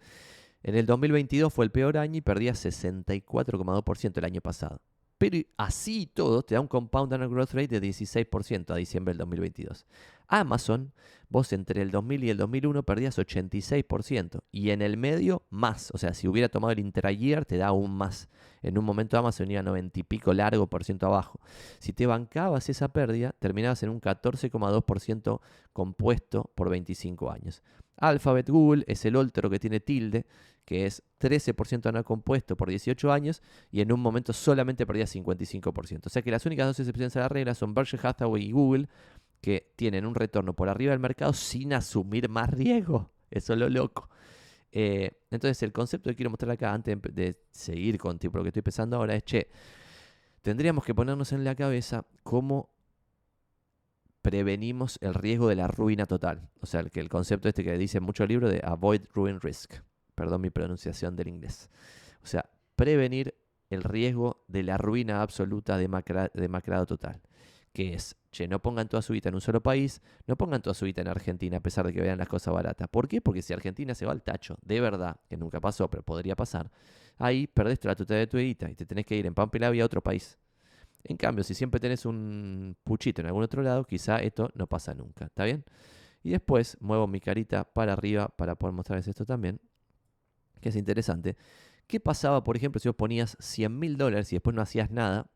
[0.63, 4.81] En el 2022 fue el peor año y perdía 64,2% el año pasado.
[5.21, 9.19] Pero así todo te da un compound annual growth rate de 16% a diciembre del
[9.19, 9.85] 2022.
[10.27, 10.93] Amazon,
[11.29, 15.91] vos entre el 2000 y el 2001 perdías 86% y en el medio más.
[15.91, 18.29] O sea, si hubiera tomado el intrayear te da aún más.
[18.63, 21.39] En un momento Amazon iba a 90 y pico largo por ciento abajo.
[21.77, 25.39] Si te bancabas esa pérdida, terminabas en un 14,2%
[25.71, 27.61] compuesto por 25 años.
[27.97, 30.25] Alphabet Google es el otro que tiene tilde,
[30.65, 33.41] que es 13% anual compuesto por 18 años
[33.71, 36.05] y en un momento solamente perdía 55%.
[36.05, 38.87] O sea que las únicas dos excepciones a la regla son Berkshire Hathaway y Google,
[39.41, 43.11] que tienen un retorno por arriba del mercado sin asumir más riesgo.
[43.29, 44.09] Eso es lo loco.
[44.71, 48.49] Eh, entonces, el concepto que quiero mostrar acá, antes de seguir con tipo, lo que
[48.49, 49.49] estoy pensando ahora, es, che,
[50.41, 52.69] tendríamos que ponernos en la cabeza cómo
[54.21, 56.49] prevenimos el riesgo de la ruina total.
[56.61, 59.81] O sea, que el concepto este que dice mucho el libro de avoid ruin risk.
[60.21, 61.71] Perdón mi pronunciación del inglés.
[62.21, 63.33] O sea, prevenir
[63.71, 67.23] el riesgo de la ruina absoluta de macrado total.
[67.73, 70.75] que es, che, no pongan toda su guita en un solo país, no pongan toda
[70.75, 72.87] su guita en Argentina a pesar de que vean las cosas baratas.
[72.87, 73.19] ¿Por qué?
[73.19, 76.69] Porque si Argentina se va al tacho, de verdad, que nunca pasó, pero podría pasar,
[77.17, 79.85] ahí perdés la de tu guita y te tenés que ir en Pampa y a
[79.85, 80.37] otro país.
[81.03, 84.93] En cambio, si siempre tenés un puchito en algún otro lado, quizá esto no pasa
[84.93, 85.25] nunca.
[85.25, 85.63] ¿Está bien?
[86.21, 89.59] Y después muevo mi carita para arriba para poder mostrarles esto también,
[90.61, 91.37] que es interesante.
[91.87, 95.29] ¿Qué pasaba, por ejemplo, si vos ponías 100 mil dólares y después no hacías nada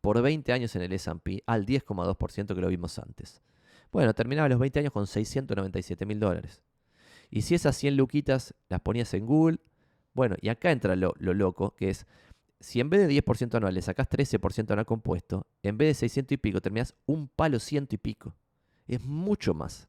[0.00, 3.42] por 20 años en el SP al 10,2% que lo vimos antes?
[3.92, 6.62] Bueno, terminaba los 20 años con 697 mil dólares.
[7.30, 9.58] Y si esas 100 luquitas las ponías en Google,
[10.14, 12.06] bueno, y acá entra lo, lo loco, que es,
[12.58, 16.32] si en vez de 10% anual le sacás 13% anual compuesto, en vez de 600
[16.32, 18.34] y pico terminás un palo ciento y pico.
[18.86, 19.88] Es mucho más.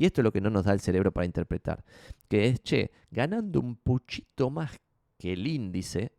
[0.00, 1.84] Y esto es lo que no nos da el cerebro para interpretar.
[2.26, 4.80] Que es, che, ganando un puchito más
[5.18, 6.12] que el índice,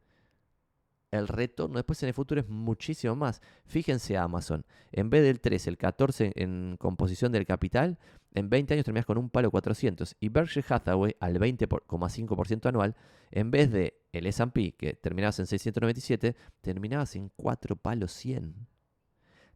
[1.09, 3.41] el retorno después en el futuro es muchísimo más.
[3.65, 7.97] Fíjense Amazon, en vez del 13, el 14 en composición del capital,
[8.36, 10.15] en 20 años terminas con un palo 400.
[10.19, 12.95] Y Berkshire Hathaway al 20,5% anual,
[13.32, 18.67] en vez de el S&P que terminabas en 697, terminabas en 4 palos 100.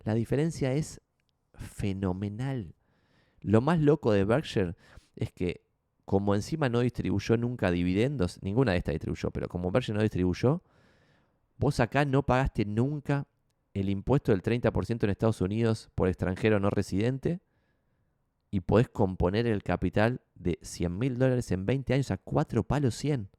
[0.03, 0.99] La diferencia es
[1.53, 2.74] fenomenal.
[3.45, 4.73] Lo más loco de Berkshire
[5.15, 5.61] es que
[6.03, 10.63] como encima no distribuyó nunca dividendos, ninguna de estas distribuyó, pero como Berkshire no distribuyó,
[11.57, 13.27] vos acá no pagaste nunca
[13.75, 17.39] el impuesto del 30% en Estados Unidos por extranjero no residente
[18.49, 22.95] y podés componer el capital de 100 mil dólares en 20 años a 4 palos
[22.95, 23.29] 100.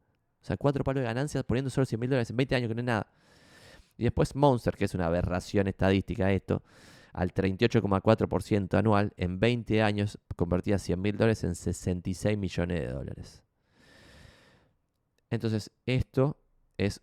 [0.40, 2.74] O sea, 4 palos de ganancias poniendo solo 100 mil dólares en 20 años, que
[2.76, 3.12] no es nada.
[3.98, 6.62] Y después Monster, que es una aberración estadística esto,
[7.16, 13.42] al 38,4% anual, en 20 años convertía 100 mil dólares en 66 millones de dólares.
[15.30, 16.36] Entonces, esto
[16.76, 17.00] es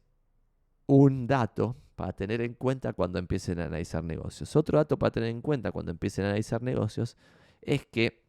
[0.86, 4.56] un dato para tener en cuenta cuando empiecen a analizar negocios.
[4.56, 7.18] Otro dato para tener en cuenta cuando empiecen a analizar negocios
[7.64, 8.22] es que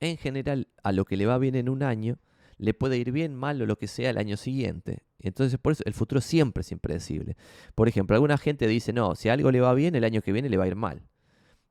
[0.00, 2.18] en general a lo que le va bien en un año
[2.56, 5.04] le puede ir bien, mal o lo que sea el año siguiente.
[5.20, 7.36] Entonces por eso el futuro siempre es impredecible.
[7.74, 10.48] Por ejemplo, alguna gente dice, no, si algo le va bien, el año que viene
[10.48, 11.02] le va a ir mal.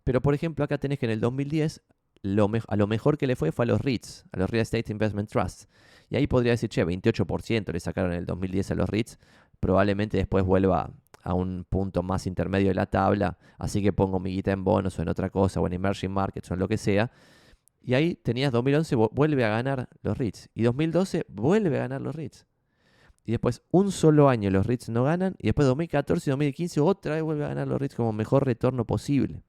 [0.03, 1.81] Pero por ejemplo, acá tenés que en el 2010
[2.23, 4.91] lo a lo mejor que le fue fue a los REITs, a los Real Estate
[4.91, 5.67] Investment Trusts.
[6.09, 9.19] Y ahí podría decir, che, 28% le sacaron en el 2010 a los REITs,
[9.59, 10.91] probablemente después vuelva
[11.23, 14.97] a un punto más intermedio de la tabla, así que pongo mi guita en bonos
[14.97, 17.11] o en otra cosa, o en emerging markets o en lo que sea.
[17.81, 20.49] Y ahí tenías 2011, vuelve a ganar los REITs.
[20.53, 22.45] Y 2012 vuelve a ganar los REITs.
[23.27, 25.35] Y después un solo año los REITs no ganan.
[25.37, 28.85] Y después 2014 y 2015 otra vez vuelve a ganar los REITs como mejor retorno
[28.85, 29.43] posible.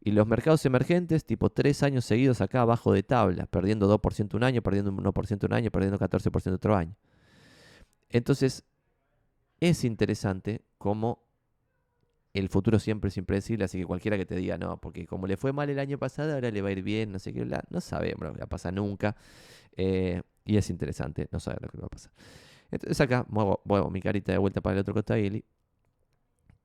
[0.00, 4.44] Y los mercados emergentes, tipo tres años seguidos acá abajo de tabla, perdiendo 2% un
[4.44, 6.96] año, perdiendo 1% un año, perdiendo 14% otro año.
[8.08, 8.64] Entonces,
[9.60, 11.22] es interesante cómo
[12.32, 15.36] el futuro siempre es impredecible, así que cualquiera que te diga, no, porque como le
[15.36, 17.80] fue mal el año pasado, ahora le va a ir bien, no sé qué, no
[17.82, 19.14] sabemos lo que va a pasar nunca.
[19.76, 22.12] Eh, y es interesante, no saber lo que va a pasar.
[22.70, 25.20] Entonces acá muevo, mi carita de vuelta para el otro costado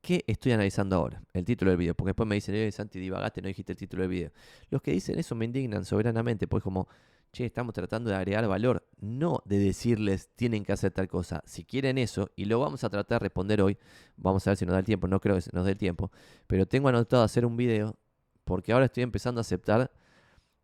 [0.00, 1.20] ¿Qué estoy analizando ahora?
[1.32, 1.94] El título del video.
[1.94, 4.30] Porque después me dicen, eh, Santi, divagaste, no dijiste el título del video.
[4.70, 6.86] Los que dicen eso me indignan soberanamente, pues como,
[7.32, 11.42] che, estamos tratando de agregar valor, no de decirles tienen que hacer tal cosa.
[11.44, 13.78] Si quieren eso, y lo vamos a tratar de responder hoy,
[14.16, 16.12] vamos a ver si nos da el tiempo, no creo que nos dé el tiempo,
[16.46, 17.96] pero tengo anotado hacer un video
[18.44, 19.90] porque ahora estoy empezando a aceptar,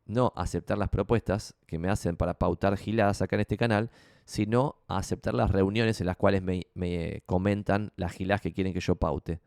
[0.07, 3.91] no aceptar las propuestas que me hacen para pautar giladas acá en este canal,
[4.33, 8.73] sino a aceptar las reuniones en las cuales me, me comentan las giladas que quieren
[8.73, 9.43] que yo paute.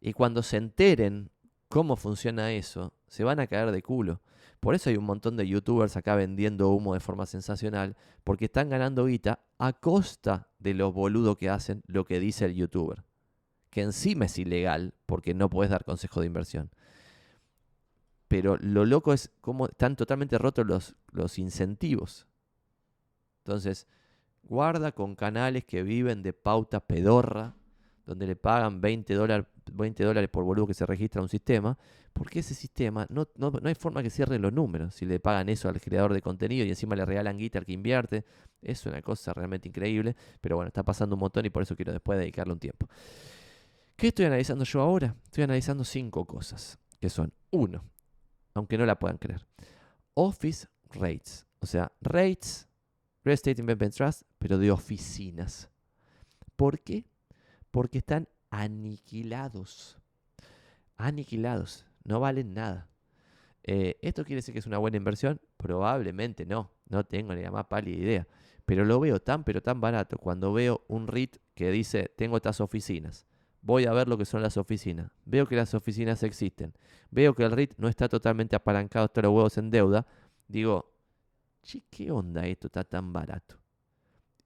[0.00, 1.28] Y cuando se enteren
[1.68, 4.22] cómo funciona eso, se van a caer de culo.
[4.58, 7.94] Por eso hay un montón de youtubers acá vendiendo humo de forma sensacional,
[8.24, 12.54] porque están ganando guita a costa de los boludos que hacen lo que dice el
[12.54, 13.04] youtuber.
[13.68, 16.70] Que encima es ilegal, porque no puedes dar consejo de inversión.
[18.28, 22.26] Pero lo loco es cómo están totalmente rotos los, los incentivos.
[23.44, 23.86] Entonces,
[24.48, 27.54] guarda con canales que viven de pauta pedorra,
[28.04, 31.76] donde le pagan 20 dólares 20 dólares por boludo que se registra un sistema,
[32.12, 34.94] porque ese sistema no, no, hay forma que cierre los números.
[34.94, 37.72] Si le pagan eso al creador de contenido y encima le regalan guita al que
[37.72, 38.24] invierte,
[38.62, 40.16] es una cosa realmente increíble.
[40.40, 42.88] Pero bueno, está pasando un montón y por eso quiero después dedicarle un tiempo.
[43.96, 45.14] ¿Qué estoy analizando yo ahora?
[45.24, 47.84] Estoy analizando cinco cosas, que son, uno,
[48.54, 49.46] aunque no la puedan creer,
[50.14, 52.65] Office Rates, o sea, rates,
[53.26, 55.68] Real Estate Investment Trust, pero de oficinas.
[56.54, 57.04] ¿Por qué?
[57.72, 59.98] Porque están aniquilados.
[60.96, 61.86] Aniquilados.
[62.04, 62.88] No valen nada.
[63.64, 65.40] Eh, ¿Esto quiere decir que es una buena inversión?
[65.56, 66.70] Probablemente no.
[66.88, 68.28] No tengo ni la más pálida idea.
[68.64, 72.60] Pero lo veo tan, pero tan barato cuando veo un REIT que dice, tengo estas
[72.60, 73.26] oficinas.
[73.60, 75.10] voy a ver lo que son las oficinas.
[75.24, 76.74] Veo que las oficinas existen.
[77.10, 80.06] Veo que el RIT no está totalmente apalancado hasta los huevos en deuda.
[80.46, 80.95] Digo,
[81.66, 83.56] che, ¿qué onda esto está tan barato?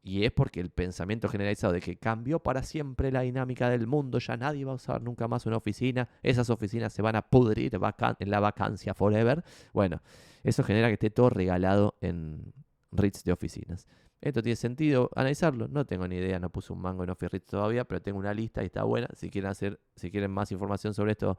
[0.03, 4.19] Y es porque el pensamiento generalizado de que cambió para siempre la dinámica del mundo,
[4.19, 7.75] ya nadie va a usar nunca más una oficina, esas oficinas se van a pudrir
[7.75, 9.45] en la vacancia forever.
[9.75, 10.01] Bueno,
[10.43, 12.55] eso genera que esté todo regalado en
[12.93, 13.87] REITs de oficinas.
[14.23, 17.47] Esto tiene sentido analizarlo, no tengo ni idea, no puse un mango en Office REITs
[17.47, 19.09] todavía, pero tengo una lista y está buena.
[19.15, 21.39] Si quieren hacer, si quieren más información sobre esto,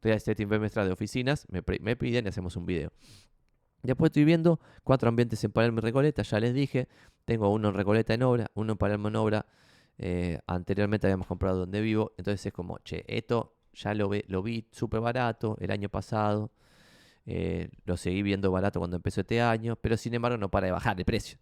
[0.00, 2.90] Real Estate Investment de oficinas, me, me piden y hacemos un video.
[3.82, 6.88] Después estoy viendo cuatro ambientes en Palermo y Recoleta, ya les dije.
[7.24, 9.46] Tengo uno en Recoleta en obra, uno en Palermo en obra.
[9.98, 12.12] Eh, anteriormente habíamos comprado donde vivo.
[12.16, 16.52] Entonces es como, che, esto ya lo, ve, lo vi súper barato el año pasado.
[17.26, 19.76] Eh, lo seguí viendo barato cuando empezó este año.
[19.76, 21.38] Pero sin embargo no para de bajar el precio.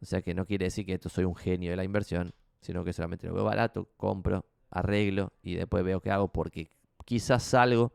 [0.00, 2.34] O sea que no quiere decir que esto soy un genio de la inversión.
[2.60, 6.70] Sino que solamente lo veo barato, compro, arreglo y después veo qué hago porque
[7.04, 7.92] quizás salgo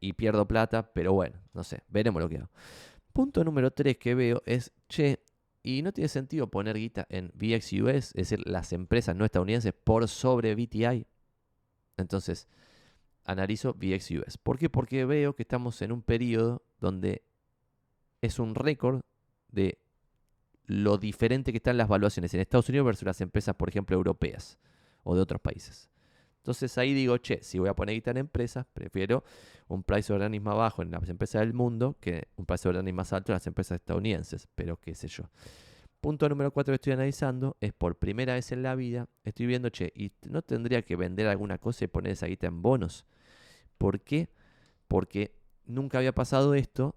[0.00, 2.50] y pierdo plata, pero bueno, no sé, veremos lo que hago.
[3.12, 5.20] Punto número 3 que veo es, che,
[5.62, 10.06] y no tiene sentido poner guita en VXUS, es decir, las empresas no estadounidenses por
[10.08, 11.06] sobre BTI.
[11.96, 12.48] Entonces,
[13.24, 14.38] analizo VXUS.
[14.38, 14.70] ¿Por qué?
[14.70, 17.22] Porque veo que estamos en un periodo donde
[18.22, 19.02] es un récord
[19.48, 19.78] de
[20.64, 24.58] lo diferente que están las valuaciones en Estados Unidos versus las empresas, por ejemplo, europeas
[25.02, 25.90] o de otros países.
[26.38, 29.22] Entonces ahí digo, che, si voy a poner guita en empresas, prefiero
[29.68, 32.74] un price of earnings más bajo en las empresas del mundo que un price of
[32.74, 35.24] earnings más alto en las empresas estadounidenses, pero qué sé yo.
[36.00, 39.68] Punto número cuatro que estoy analizando es por primera vez en la vida, estoy viendo,
[39.68, 43.04] che, ¿y no tendría que vender alguna cosa y poner esa guita en bonos?
[43.78, 44.28] ¿Por qué?
[44.86, 45.34] Porque
[45.66, 46.94] nunca había pasado esto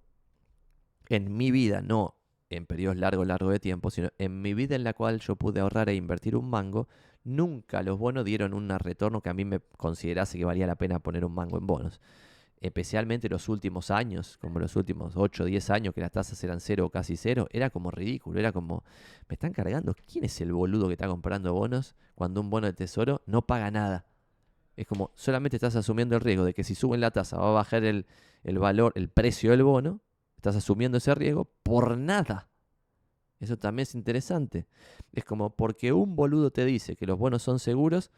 [1.10, 2.16] en mi vida, no
[2.50, 5.62] en periodos largos, largos de tiempo, sino en mi vida en la cual yo pude
[5.62, 6.88] ahorrar e invertir un mango,
[7.24, 10.99] nunca los bonos dieron un retorno que a mí me considerase que valía la pena
[10.99, 12.01] poner un mango en bonos.
[12.59, 16.59] Especialmente los últimos años, como los últimos 8 o 10 años que las tasas eran
[16.59, 18.84] cero o casi cero, era como ridículo, era como,
[19.28, 22.74] me están cargando, ¿quién es el boludo que está comprando bonos cuando un bono de
[22.74, 24.05] tesoro no paga nada?
[24.76, 27.51] Es como, solamente estás asumiendo el riesgo de que si suben la tasa va a
[27.51, 28.05] bajar el,
[28.43, 30.01] el valor, el precio del bono,
[30.41, 32.49] Estás asumiendo ese riesgo por nada.
[33.42, 34.68] Eso también es interesante.
[35.12, 38.12] Es como porque un boludo te dice que los bonos son seguros,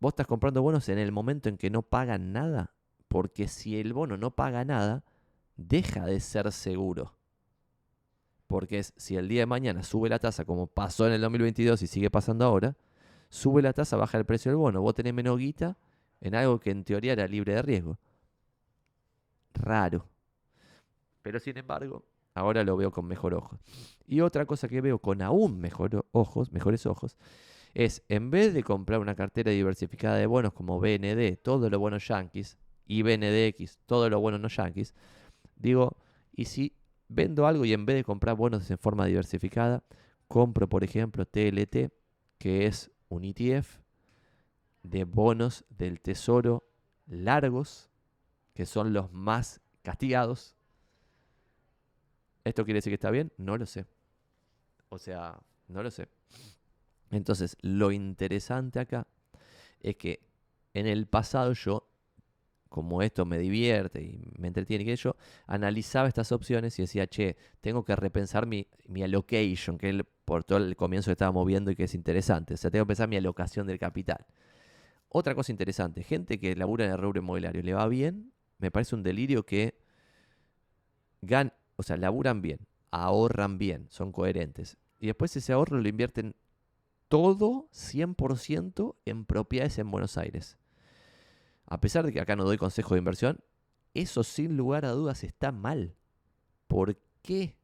[0.00, 2.74] vos estás comprando bonos en el momento en que no pagan nada.
[3.06, 5.04] Porque si el bono no paga nada,
[5.56, 7.14] deja de ser seguro.
[8.48, 11.86] Porque si el día de mañana sube la tasa como pasó en el 2022 y
[11.86, 12.76] sigue pasando ahora,
[13.28, 14.82] sube la tasa, baja el precio del bono.
[14.82, 15.78] Vos tenés menos guita
[16.20, 17.98] en algo que en teoría era libre de riesgo.
[19.54, 20.04] Raro.
[21.22, 22.04] Pero sin embargo,
[22.34, 23.58] ahora lo veo con mejor ojo.
[24.06, 27.16] Y otra cosa que veo con aún mejor ojos, mejores ojos,
[27.74, 31.98] es en vez de comprar una cartera diversificada de bonos como BND, todo lo bueno
[31.98, 34.94] yankees, y BNDX, todo lo bueno no yankees,
[35.56, 35.96] digo,
[36.34, 36.76] y si
[37.08, 39.82] vendo algo y en vez de comprar bonos en forma diversificada,
[40.28, 41.92] compro por ejemplo TLT,
[42.38, 43.78] que es un ETF
[44.82, 46.64] de bonos del tesoro
[47.06, 47.90] largos,
[48.54, 50.56] que son los más castigados,
[52.44, 53.32] ¿Esto quiere decir que está bien?
[53.36, 53.86] No lo sé.
[54.88, 56.08] O sea, no lo sé.
[57.10, 59.06] Entonces, lo interesante acá
[59.80, 60.20] es que
[60.74, 61.88] en el pasado yo,
[62.68, 65.16] como esto me divierte y me entretiene, que yo
[65.46, 70.58] analizaba estas opciones y decía, che, tengo que repensar mi, mi allocation, que por todo
[70.58, 72.54] el comienzo estaba moviendo y que es interesante.
[72.54, 74.24] O sea, tengo que pensar mi alocación del capital.
[75.10, 78.32] Otra cosa interesante, gente que labura en el rubro inmobiliario, ¿le va bien?
[78.58, 79.74] Me parece un delirio que
[81.20, 81.52] gan
[81.82, 82.60] o sea, laburan bien,
[82.92, 84.78] ahorran bien, son coherentes.
[85.00, 86.36] Y después ese ahorro lo invierten
[87.08, 90.58] todo 100% en propiedades en Buenos Aires.
[91.66, 93.40] A pesar de que acá no doy consejo de inversión,
[93.94, 95.96] eso sin lugar a dudas está mal.
[96.68, 97.56] ¿Por qué?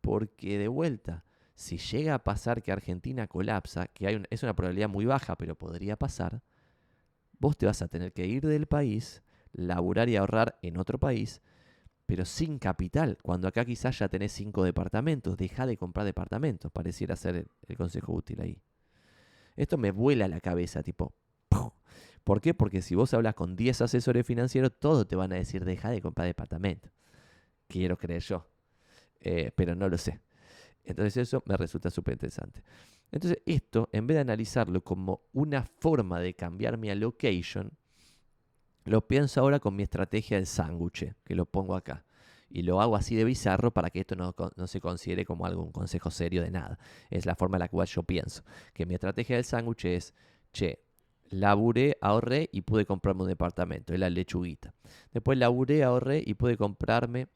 [0.00, 4.88] Porque de vuelta, si llega a pasar que Argentina colapsa, que hay es una probabilidad
[4.88, 6.42] muy baja, pero podría pasar,
[7.38, 9.22] vos te vas a tener que ir del país,
[9.52, 11.42] laburar y ahorrar en otro país,
[12.06, 17.16] pero sin capital, cuando acá quizás ya tenés cinco departamentos, deja de comprar departamentos, pareciera
[17.16, 18.62] ser el, consejo útil ahí.
[19.56, 21.14] Esto me vuela la cabeza, tipo,
[22.24, 22.54] ¿por qué?
[22.54, 26.00] Porque si vos hablas con 10 asesores financieros, todos te van a decir, deja de
[26.00, 26.92] comprar departamentos.
[27.66, 28.46] Quiero creer yo,
[29.20, 30.20] eh, pero no lo sé.
[30.84, 32.62] Entonces eso me resulta súper interesante.
[33.10, 37.72] Entonces esto, en vez de analizarlo como una forma de cambiar mi allocation,
[38.86, 42.04] lo pienso ahora con mi estrategia del sándwich, que lo pongo acá.
[42.48, 44.34] Y lo hago así de bizarro para que esto no,
[44.66, 46.78] se considere como algún consejo serio de nada.
[47.10, 48.44] Es la forma en la cual yo pienso.
[48.72, 50.14] Que mi estrategia del sándwich es,
[50.52, 50.84] che,
[51.30, 54.72] laburé, ahorré y pude comprarme un departamento, es la lechuguita.
[55.12, 57.26] Después laburé, ahorré y pude comprarme,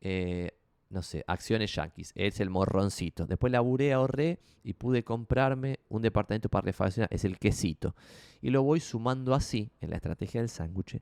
[0.00, 0.52] eh,
[0.90, 3.26] no sé, acciones yankees, es el morroncito.
[3.26, 7.94] Después laburé, ahorré y pude comprarme un departamento para refaccionar, es el quesito.
[8.42, 11.00] Y lo voy sumando así, en la estrategia del sándwich,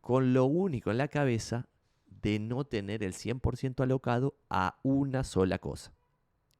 [0.00, 1.66] con lo único en la cabeza
[2.22, 5.92] de no tener el 100% alocado a una sola cosa.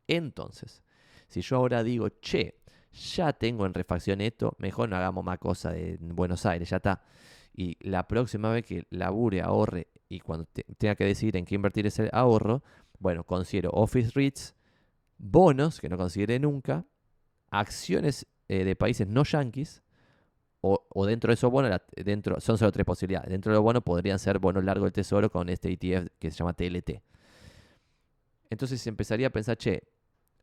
[0.09, 0.83] Entonces,
[1.29, 2.61] si yo ahora digo, che,
[2.93, 7.03] ya tengo en refacción esto, mejor no hagamos más cosas en Buenos Aires, ya está.
[7.57, 10.47] Y la próxima vez que labure, ahorre y cuando
[10.77, 12.63] tenga que decidir en qué invertir ese ahorro,
[12.99, 14.55] bueno, considero Office REITs,
[15.17, 16.85] bonos, que no considere nunca,
[17.51, 19.83] acciones eh, de países no yanquis,
[20.61, 23.31] o, dentro de esos bonos, dentro, son solo tres posibilidades.
[23.31, 26.39] Dentro de los bonos podrían ser bonos largos del tesoro con este ETF que se
[26.39, 27.03] llama TLT.
[28.51, 29.85] Entonces empezaría a pensar, che,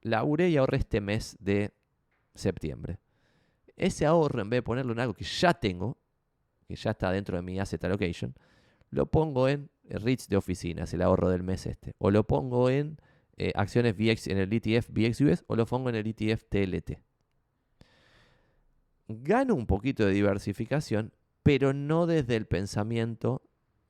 [0.02, 1.74] laburé y ahorré este mes de
[2.34, 3.00] septiembre.
[3.76, 5.98] Ese ahorro, en vez de ponerlo en algo que ya tengo,
[6.64, 8.36] que ya está dentro de mi asset allocation,
[8.90, 11.94] lo pongo en REITs de oficinas, el ahorro del mes este.
[11.98, 12.98] O lo pongo en
[13.38, 17.00] eh, acciones VX, en el ETF VXUS, o lo pongo en el ETF TLT.
[19.08, 21.12] Gano un poquito de diversificación,
[21.42, 23.42] pero no desde el pensamiento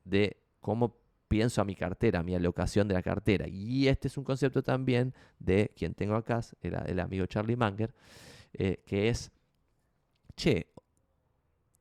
[0.04, 0.96] de cómo
[1.28, 3.46] pienso a mi cartera, a mi alocación de la cartera.
[3.48, 7.94] Y este es un concepto también de quien tengo acá, el, el amigo Charlie Manger,
[8.54, 9.32] eh, que es,
[10.36, 10.68] che,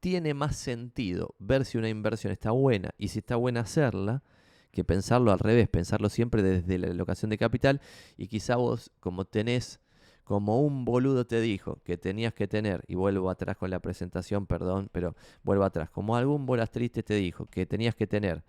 [0.04, 4.22] tiene más sentido ver si una inversión está buena y si está buena hacerla
[4.70, 7.80] que pensarlo al revés, pensarlo siempre desde la alocación de capital.
[8.18, 9.80] Y quizá vos como tenés,
[10.26, 14.46] como un boludo te dijo que tenías que tener, y vuelvo atrás con la presentación,
[14.46, 18.44] perdón, pero vuelvo atrás, como algún bolas triste te dijo que tenías que tener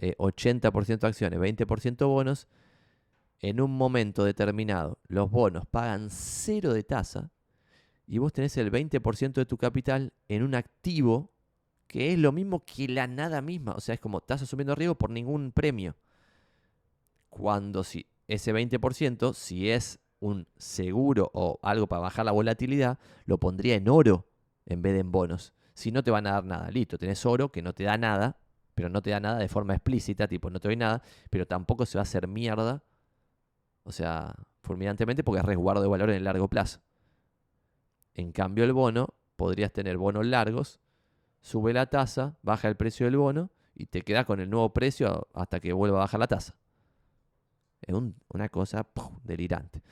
[0.00, 2.48] 80% eh, acciones, 20% bonos,
[3.40, 7.30] en un momento determinado los bonos pagan cero de tasa
[8.06, 11.32] y vos tenés el 20% de tu capital en un activo
[11.86, 13.72] que es lo mismo que la nada misma.
[13.72, 15.96] O sea, es como estás asumiendo riesgo por ningún premio.
[17.28, 23.38] Cuando si ese 20%, si es un seguro o algo para bajar la volatilidad, lo
[23.38, 24.26] pondría en oro
[24.66, 25.52] en vez de en bonos.
[25.74, 28.38] Si no te van a dar nada, listo, tenés oro que no te da nada,
[28.74, 31.84] pero no te da nada de forma explícita, tipo no te doy nada, pero tampoco
[31.84, 32.82] se va a hacer mierda,
[33.82, 36.80] o sea, fulminantemente porque es resguardo de valor en el largo plazo.
[38.14, 40.80] En cambio, el bono, podrías tener bonos largos,
[41.40, 45.28] sube la tasa, baja el precio del bono y te quedas con el nuevo precio
[45.34, 46.54] hasta que vuelva a bajar la tasa.
[47.82, 47.94] Es
[48.28, 48.86] una cosa
[49.24, 49.82] delirante.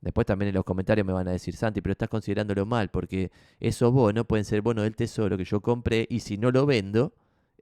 [0.00, 3.32] Después también en los comentarios me van a decir, Santi, pero estás considerándolo mal, porque
[3.58, 7.14] esos bonos pueden ser bonos del tesoro que yo compré y si no lo vendo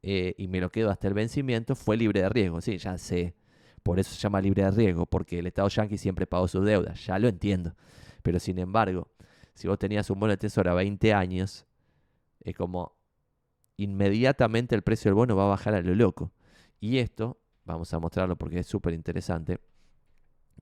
[0.03, 2.61] eh, y me lo quedo hasta el vencimiento, fue libre de riesgo.
[2.61, 3.35] Sí, ya sé.
[3.83, 7.07] Por eso se llama libre de riesgo, porque el Estado Yankee siempre pagó sus deudas.
[7.07, 7.75] Ya lo entiendo.
[8.23, 9.09] Pero sin embargo,
[9.55, 11.67] si vos tenías un bono de tesoro a 20 años,
[12.41, 12.97] es como
[13.77, 16.33] inmediatamente el precio del bono va a bajar a lo loco.
[16.81, 19.61] Y esto, vamos a mostrarlo porque es súper interesante,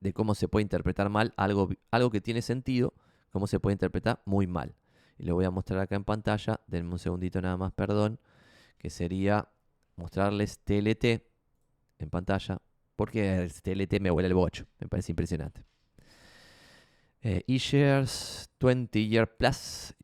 [0.01, 2.95] de cómo se puede interpretar mal algo, algo que tiene sentido,
[3.31, 4.75] cómo se puede interpretar muy mal.
[5.19, 8.19] Y lo voy a mostrar acá en pantalla, denme un segundito nada más, perdón,
[8.79, 9.49] que sería
[9.97, 11.05] mostrarles TLT
[11.99, 12.61] en pantalla,
[12.97, 15.70] porque TLT me huele el bocho, me parece impresionante.
[17.23, 19.95] Eh, eShares 20 Year Plus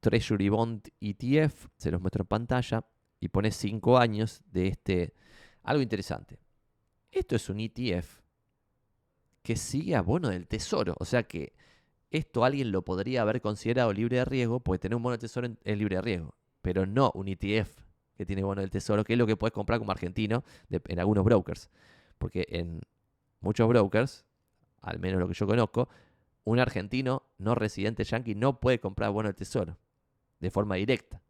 [0.00, 2.84] Treasury Bond ETF, se los muestro en pantalla
[3.18, 5.14] y pone 5 años de este.
[5.62, 6.38] Algo interesante.
[7.10, 8.20] Esto es un ETF
[9.42, 10.94] que sigue a bono del tesoro.
[10.98, 11.54] O sea que
[12.10, 15.48] esto alguien lo podría haber considerado libre de riesgo, porque tener un bono del tesoro
[15.64, 16.34] es libre de riesgo.
[16.62, 17.80] Pero no un ETF
[18.16, 21.24] que tiene bono del tesoro, que es lo que puedes comprar como argentino en algunos
[21.24, 21.70] brokers.
[22.18, 22.80] Porque en
[23.40, 24.26] muchos brokers
[24.86, 25.88] al menos lo que yo conozco,
[26.44, 29.76] un argentino no residente yanqui no puede comprar bono del tesoro
[30.38, 31.20] de forma directa.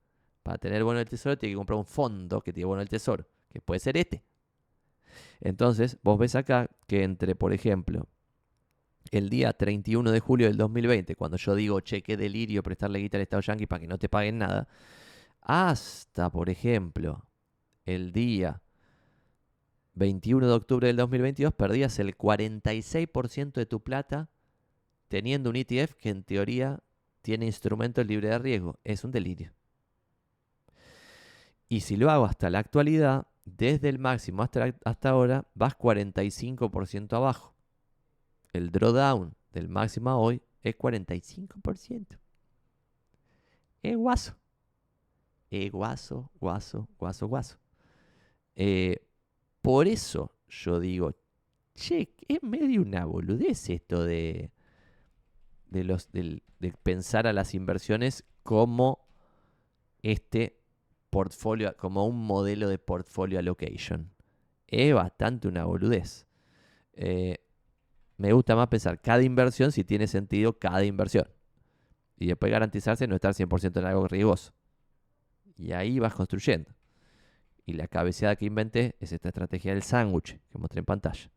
[0.43, 3.27] Para tener bono del tesoro tiene que comprar un fondo que tiene bono del tesoro,
[3.51, 4.23] que puede ser este.
[5.41, 8.07] Entonces, vos ves acá que entre, por ejemplo,
[9.11, 13.17] el día 31 de julio del 2020, cuando yo digo, che, qué delirio prestarle guita
[13.17, 14.69] al Estado Yankee para que no te paguen nada,
[15.41, 17.25] hasta, por ejemplo,
[17.85, 18.61] el día
[19.97, 24.28] 21 de octubre del 2022 perdías el 46% de tu plata
[25.09, 26.80] teniendo un ETF que en teoría
[27.22, 28.78] tiene instrumentos libres de riesgo.
[28.84, 29.53] Es un delirio.
[31.68, 37.14] Y si lo hago hasta la actualidad, desde el máximo hasta, hasta ahora, vas 45%
[37.14, 37.55] abajo.
[38.53, 42.18] El drawdown del máximo a hoy es 45%.
[43.82, 44.36] Es guaso.
[45.51, 47.57] Es guaso, guaso, guaso, guaso.
[48.57, 49.06] Eh,
[49.67, 51.17] por eso yo digo,
[51.75, 54.53] che, es medio una boludez esto de,
[55.67, 56.41] de, los, de
[56.85, 59.09] pensar a las inversiones como
[60.03, 60.62] este
[61.11, 64.12] portfolio, como un modelo de portfolio allocation.
[64.69, 66.29] Es bastante una boludez.
[66.93, 67.39] Eh,
[68.19, 71.27] me gusta más pensar cada inversión si tiene sentido cada inversión.
[72.17, 74.53] Y después garantizarse no estar 100% en algo riesgoso.
[75.57, 76.71] Y ahí vas construyendo.
[77.67, 81.31] Y la cabeceada que inventé es esta estrategia del sándwich que mostré en pantalla.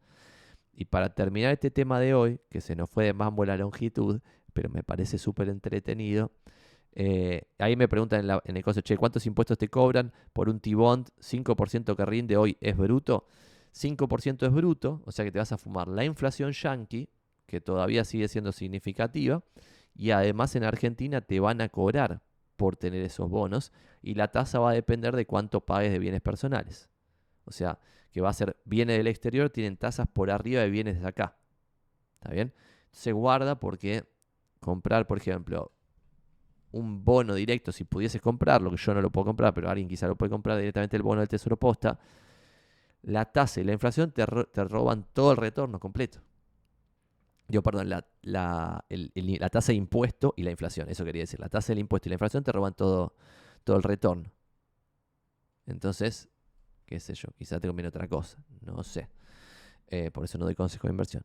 [0.72, 4.22] Y para terminar este tema de hoy, que se nos fue de mambo la longitud,
[4.54, 6.32] pero me parece súper entretenido,
[6.94, 10.60] eh, ahí me preguntan en, en el costo, che, ¿cuántos impuestos te cobran por un
[10.60, 12.58] T-Bond 5% que rinde hoy?
[12.62, 13.28] ¿Es bruto?
[13.74, 17.10] 5% es bruto, o sea que te vas a fumar la inflación yankee,
[17.46, 19.44] que todavía sigue siendo significativa,
[19.96, 22.22] y además en Argentina te van a cobrar
[22.60, 26.20] por tener esos bonos, y la tasa va a depender de cuánto pagues de bienes
[26.20, 26.90] personales.
[27.46, 27.80] O sea,
[28.12, 31.38] que va a ser bienes del exterior, tienen tasas por arriba de bienes de acá.
[32.16, 32.54] ¿Está bien?
[32.92, 34.04] Se guarda porque
[34.60, 35.72] comprar, por ejemplo,
[36.72, 40.08] un bono directo, si pudieses comprarlo, que yo no lo puedo comprar, pero alguien quizá
[40.08, 41.98] lo puede comprar directamente el bono del Tesoro Posta,
[43.04, 46.20] la tasa y la inflación te, roban todo el retorno completo.
[47.50, 51.40] Yo, perdón, la, la, tasa de impuesto y la inflación, eso quería decir.
[51.40, 53.16] La tasa del impuesto y la inflación te roban todo,
[53.64, 54.32] todo el retorno.
[55.66, 56.30] Entonces,
[56.86, 59.10] qué sé yo, quizá te conviene otra cosa, no sé.
[59.88, 61.24] Eh, por eso no doy consejo de inversión.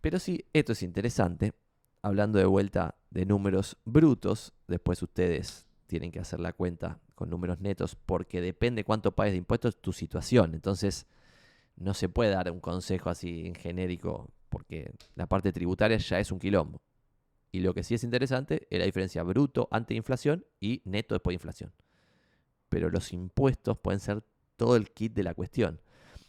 [0.00, 1.52] Pero sí, esto es interesante.
[2.00, 7.60] Hablando de vuelta de números brutos, después ustedes tienen que hacer la cuenta con números
[7.60, 10.54] netos porque depende cuánto pagues de impuestos tu situación.
[10.54, 11.06] Entonces,
[11.76, 16.32] no se puede dar un consejo así en genérico porque la parte tributaria ya es
[16.32, 16.82] un quilombo.
[17.52, 21.32] Y lo que sí es interesante es la diferencia bruto ante inflación y neto después
[21.32, 21.72] de inflación.
[22.68, 24.22] Pero los impuestos pueden ser
[24.56, 25.80] todo el kit de la cuestión.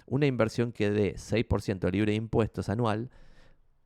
[0.06, 3.10] Una inversión que dé 6% libre de impuestos anual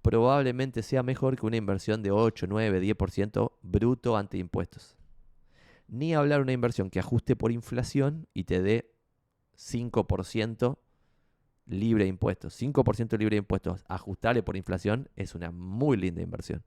[0.02, 4.96] probablemente sea mejor que una inversión de 8, 9, 10% bruto ante impuestos
[5.92, 8.96] ni hablar una inversión que ajuste por inflación y te dé
[9.58, 10.78] 5%
[11.66, 12.60] libre de impuestos.
[12.62, 16.64] 5% libre de impuestos ajustable por inflación es una muy linda inversión.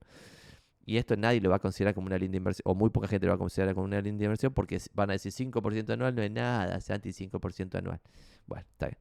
[0.85, 3.25] Y esto nadie lo va a considerar como una linda inversión, o muy poca gente
[3.25, 6.21] lo va a considerar como una linda inversión, porque van a decir 5% anual no
[6.21, 7.99] es nada, anti 5% anual.
[8.45, 8.99] Bueno, está bien.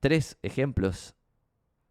[0.00, 1.14] Tres ejemplos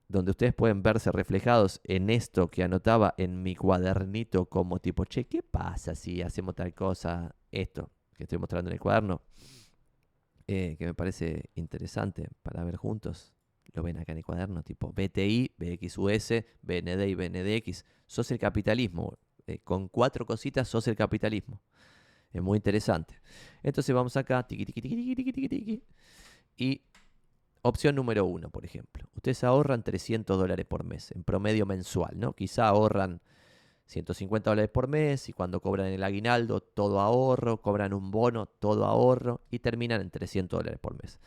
[0.07, 5.25] donde ustedes pueden verse reflejados en esto que anotaba en mi cuadernito como tipo, che,
[5.27, 7.36] ¿qué pasa si hacemos tal cosa?
[7.51, 9.21] Esto que estoy mostrando en el cuaderno,
[10.47, 13.33] eh, que me parece interesante para ver juntos.
[13.73, 17.85] Lo ven acá en el cuaderno, tipo BTI, BXUS, BND y BNDX.
[18.05, 19.17] Sos el capitalismo.
[19.47, 21.61] Eh, con cuatro cositas sos el capitalismo.
[22.31, 23.15] Es muy interesante.
[23.63, 25.83] Entonces vamos acá, tiqui, tiqui, tiqui, tiqui, tiqui, tiqui,
[26.57, 26.81] y
[27.67, 29.07] Opción número uno, por ejemplo.
[29.15, 32.33] Ustedes ahorran 300 dólares por mes, en promedio mensual, ¿no?
[32.33, 33.21] Quizá ahorran
[33.86, 38.86] 150 dólares por mes y cuando cobran el aguinaldo, todo ahorro, cobran un bono, todo
[38.86, 41.19] ahorro y terminan en 300 dólares por mes.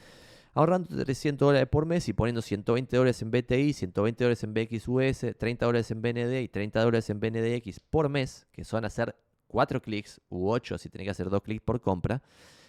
[0.54, 5.36] Ahorrando 300 dólares por mes y poniendo 120 dólares en BTI, 120 dólares en BXUS,
[5.38, 9.14] 30 dólares en BND y 30 dólares en BNDX por mes, que son hacer
[9.46, 12.22] 4 clics u 8 si tenés que hacer 2 clics por compra,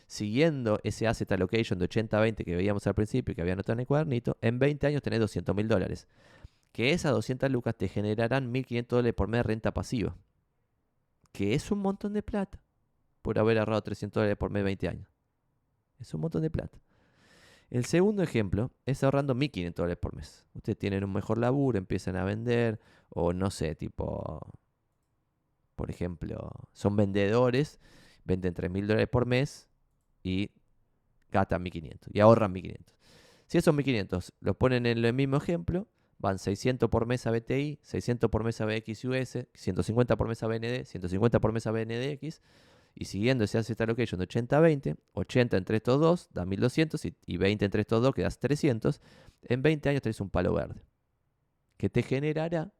[0.05, 3.79] siguiendo ese asset allocation de 80-20 que veíamos al principio y que había anotado en
[3.81, 6.07] el cuadernito, en 20 años tenés 200 mil dólares.
[6.71, 10.15] Que esas 200 lucas te generarán 1.500 dólares por mes de renta pasiva.
[11.31, 12.59] Que es un montón de plata
[13.21, 15.09] por haber ahorrado 300 dólares por mes de 20 años.
[15.99, 16.79] Es un montón de plata.
[17.69, 20.45] El segundo ejemplo es ahorrando 1.500 dólares por mes.
[20.53, 24.39] Ustedes tienen un mejor laburo, empiezan a vender, o no sé, tipo,
[25.75, 27.79] por ejemplo, son vendedores,
[28.23, 29.69] venden 3.000 dólares por mes,
[30.23, 30.51] y
[31.31, 32.97] gastan 1500 y ahorran 1500.
[33.47, 35.87] Si esos 1500 los ponen en el mismo ejemplo,
[36.19, 40.47] van 600 por mes a BTI, 600 por mes a BXUS, 150 por mes a
[40.47, 42.41] BND, 150 por mes a BNDX,
[42.93, 47.65] y siguiendo ese asset allocation de 80-20, 80 entre estos dos da 1200 y, 20
[47.65, 49.01] entre estos dos quedas 300,
[49.43, 50.81] en 20 años tenés un palo verde,
[51.77, 52.71] que te generará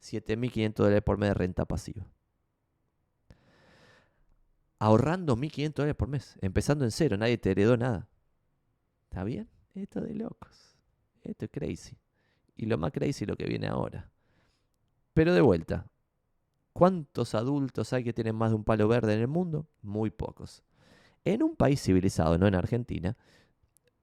[0.00, 2.06] 7500 dólares por mes de renta pasiva
[4.80, 8.08] ahorrando 1.500 dólares por mes, empezando en cero, nadie te heredó nada.
[9.04, 9.48] ¿Está bien?
[9.74, 10.76] Esto de locos.
[11.22, 11.96] Esto es crazy.
[12.60, 14.10] Y lo más crazy lo que viene ahora.
[15.14, 15.86] Pero de vuelta,
[16.74, 19.66] ¿cuántos adultos hay que tienen más de un palo verde en el mundo?
[19.80, 20.62] Muy pocos.
[21.24, 23.16] En un país civilizado, no en Argentina,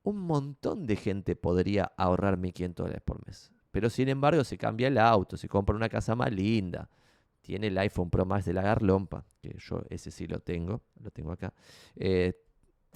[0.01, 3.51] un montón de gente podría ahorrar 1.500 dólares por mes.
[3.69, 6.89] Pero sin embargo se cambia el auto, se compra una casa más linda,
[7.41, 11.11] tiene el iPhone Pro Max de la Garlompa, que yo ese sí lo tengo, lo
[11.11, 11.53] tengo acá.
[11.95, 12.33] Eh,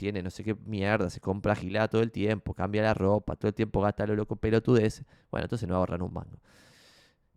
[0.01, 3.49] tiene no sé qué mierda, se compra agilada todo el tiempo, cambia la ropa, todo
[3.49, 5.03] el tiempo gasta lo loco pelotudes.
[5.29, 6.39] Bueno, entonces no ahorran un mango.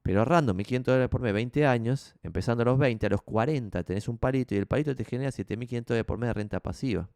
[0.02, 3.82] Pero ahorrando 1.500 dólares por mes 20 años, empezando a los 20, a los 40
[3.82, 7.10] tenés un palito y el palito te genera 7.500 dólares por mes de renta pasiva.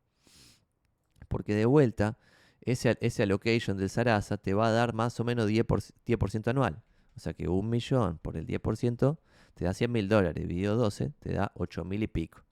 [1.29, 2.19] Porque de vuelta,
[2.61, 6.83] ese, ese allocation del Sarasa te va a dar más o menos 10%, 10 anual.
[7.17, 9.17] O sea que un millón por el 10%
[9.55, 12.45] te da 100 mil dólares, dividido 12, te da 8 mil y pico.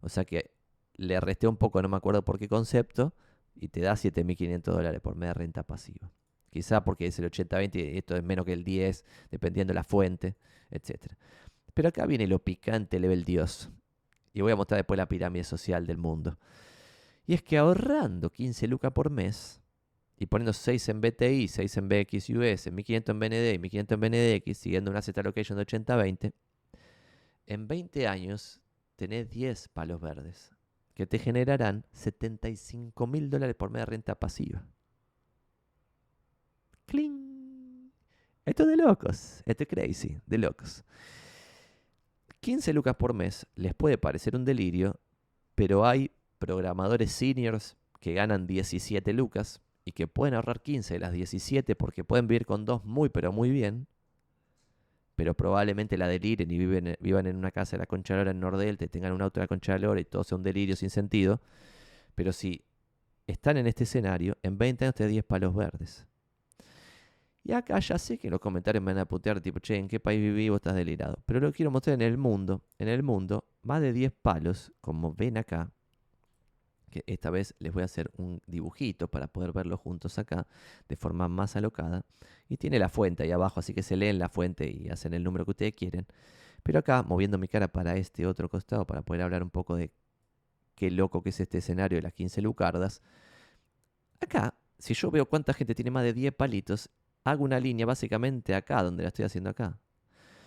[0.00, 0.57] O sea que
[0.98, 3.14] le resté un poco, no me acuerdo por qué concepto,
[3.54, 6.10] y te da 7.500 dólares por mes de renta pasiva.
[6.50, 9.84] Quizá porque es el 80-20 y esto es menos que el 10, dependiendo de la
[9.84, 10.36] fuente,
[10.70, 11.12] etc.
[11.74, 13.70] Pero acá viene lo picante, level Dios.
[14.32, 16.38] Y voy a mostrar después la pirámide social del mundo.
[17.26, 19.60] Y es que ahorrando 15 lucas por mes
[20.16, 24.58] y poniendo 6 en BTI, 6 en BXUS, 1500 en BND y 1500 en BNDX,
[24.58, 26.32] siguiendo una Z location de 80-20,
[27.46, 28.60] en 20 años
[28.96, 30.57] tenés 10 palos verdes
[30.98, 34.64] que te generarán 75 mil dólares por mes de renta pasiva.
[36.86, 37.92] ¡Cling!
[38.44, 40.84] Esto es de locos, esto es crazy, de locos.
[42.40, 44.98] 15 lucas por mes les puede parecer un delirio,
[45.54, 51.12] pero hay programadores seniors que ganan 17 lucas y que pueden ahorrar 15 de las
[51.12, 53.86] 17 porque pueden vivir con dos muy pero muy bien
[55.18, 58.38] pero probablemente la deliren y viven, vivan en una casa de la Concha de en
[58.38, 60.90] Nordelta y tengan un auto de la Concha de y todo sea un delirio sin
[60.90, 61.40] sentido.
[62.14, 62.62] Pero si
[63.26, 66.06] están en este escenario, en 20 años te 10 palos verdes.
[67.42, 69.88] Y acá ya sé que en los comentarios me van a putear, tipo, che, ¿en
[69.88, 70.50] qué país viví?
[70.50, 71.18] Vos estás delirado.
[71.26, 72.62] Pero lo quiero mostrar en el mundo.
[72.78, 75.72] En el mundo, más de 10 palos, como ven acá,
[76.88, 80.46] que esta vez les voy a hacer un dibujito para poder verlo juntos acá
[80.88, 82.04] de forma más alocada.
[82.48, 85.22] Y tiene la fuente ahí abajo, así que se leen la fuente y hacen el
[85.22, 86.06] número que ustedes quieren.
[86.62, 89.90] Pero acá, moviendo mi cara para este otro costado, para poder hablar un poco de
[90.74, 93.02] qué loco que es este escenario de las 15 lucardas.
[94.20, 96.90] Acá, si yo veo cuánta gente tiene más de 10 palitos,
[97.24, 99.78] hago una línea básicamente acá, donde la estoy haciendo acá.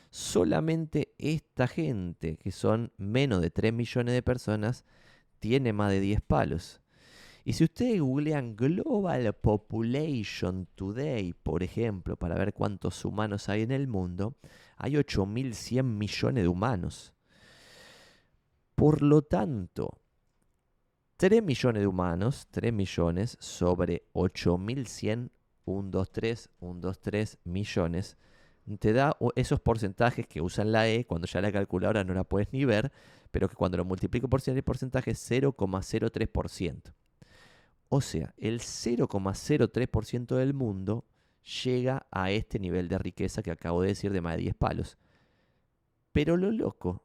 [0.10, 4.86] Solamente esta gente, que son menos de 3 millones de personas,
[5.42, 6.82] tiene más de 10 palos.
[7.44, 13.72] Y si ustedes googlean Global Population Today, por ejemplo, para ver cuántos humanos hay en
[13.72, 14.36] el mundo,
[14.78, 17.14] hay 8.100 millones de humanos.
[18.76, 20.00] Por lo tanto,
[21.18, 25.32] 3 millones de humanos, 3 millones sobre 8.100,
[25.66, 28.18] 1, 2, 3, 1, 2, 3 millones,
[28.78, 32.52] te da esos porcentajes que usan la E, cuando ya la calculadora no la puedes
[32.52, 32.92] ni ver,
[33.32, 36.94] pero que cuando lo multiplico por el porcentaje es 0,03%.
[37.90, 41.06] O sea, el 0,03% del mundo
[41.64, 44.98] llega a este nivel de riqueza que acabo de decir de más de 10 palos.
[46.12, 47.04] Pero lo loco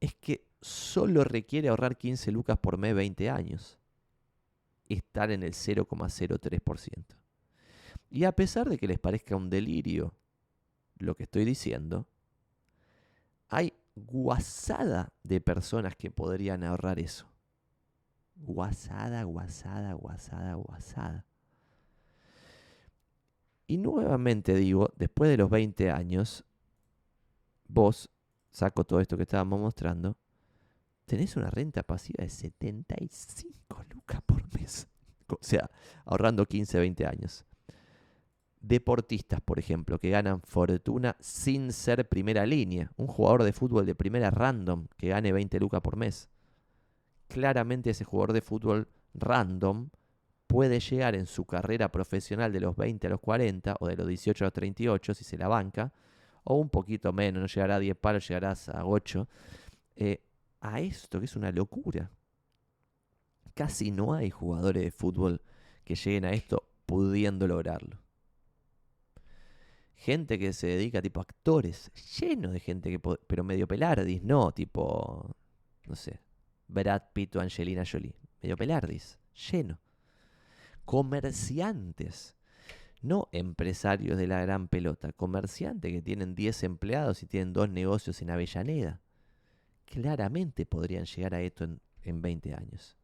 [0.00, 3.78] es que solo requiere ahorrar 15 lucas por mes 20 años.
[4.88, 7.04] Estar en el 0,03%.
[8.10, 10.14] Y a pesar de que les parezca un delirio
[10.98, 12.06] lo que estoy diciendo,
[13.48, 17.26] hay guasada de personas que podrían ahorrar eso.
[18.36, 21.26] Guasada, guasada, guasada, guasada.
[23.66, 26.44] Y nuevamente digo, después de los 20 años,
[27.68, 28.10] vos,
[28.50, 30.16] saco todo esto que estábamos mostrando,
[31.06, 34.88] tenés una renta pasiva de 75 lucas por mes.
[35.26, 35.70] O sea,
[36.04, 37.46] ahorrando 15, 20 años
[38.66, 42.90] deportistas, por ejemplo, que ganan fortuna sin ser primera línea.
[42.96, 46.28] Un jugador de fútbol de primera random que gane 20 lucas por mes.
[47.28, 49.90] Claramente ese jugador de fútbol random
[50.46, 54.06] puede llegar en su carrera profesional de los 20 a los 40 o de los
[54.06, 55.92] 18 a los 38 si se la banca,
[56.44, 59.28] o un poquito menos, no llegará a 10 palos, llegarás a 8,
[59.96, 60.22] eh,
[60.60, 62.10] a esto que es una locura.
[63.54, 65.40] Casi no hay jugadores de fútbol
[65.84, 68.03] que lleguen a esto pudiendo lograrlo
[69.96, 75.34] gente que se dedica, tipo actores, lleno de gente que, pero medio pelardis, no, tipo,
[75.86, 76.20] no sé,
[76.68, 79.18] Brad Pitt o Angelina Jolie, medio pelardis,
[79.50, 79.78] lleno.
[80.84, 82.36] Comerciantes,
[83.00, 88.20] no empresarios de la gran pelota, comerciantes que tienen 10 empleados y tienen dos negocios
[88.20, 89.00] en Avellaneda.
[89.86, 92.96] Claramente podrían llegar a esto en, en 20 años.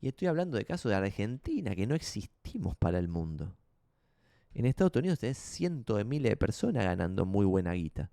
[0.00, 3.54] Y estoy hablando de casos de Argentina, que no existimos para el mundo.
[4.54, 8.10] En Estados Unidos tenés cientos de miles de personas ganando muy buena guita.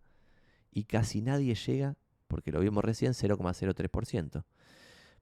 [0.72, 1.96] Y casi nadie llega,
[2.28, 4.44] porque lo vimos recién, 0,03%.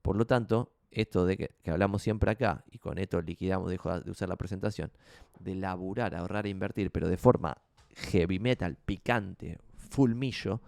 [0.01, 4.11] Por lo tanto, esto de que, hablamos siempre acá, y con esto liquidamos, dejo de
[4.11, 4.91] usar la presentación,
[5.39, 7.57] de laburar, ahorrar e invertir, pero de forma
[7.95, 9.59] heavy metal, picante,
[9.89, 10.61] fulmillo,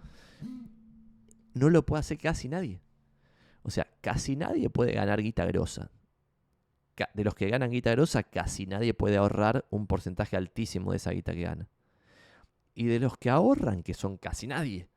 [1.54, 2.80] no lo puede hacer casi nadie.
[3.62, 5.90] O sea, casi nadie puede ganar guita grosa
[7.14, 11.10] de los que ganan guita grosa, casi nadie puede ahorrar un porcentaje altísimo de esa
[11.10, 11.68] guita que gana.
[12.74, 14.88] y de los que ahorran, que son casi nadie,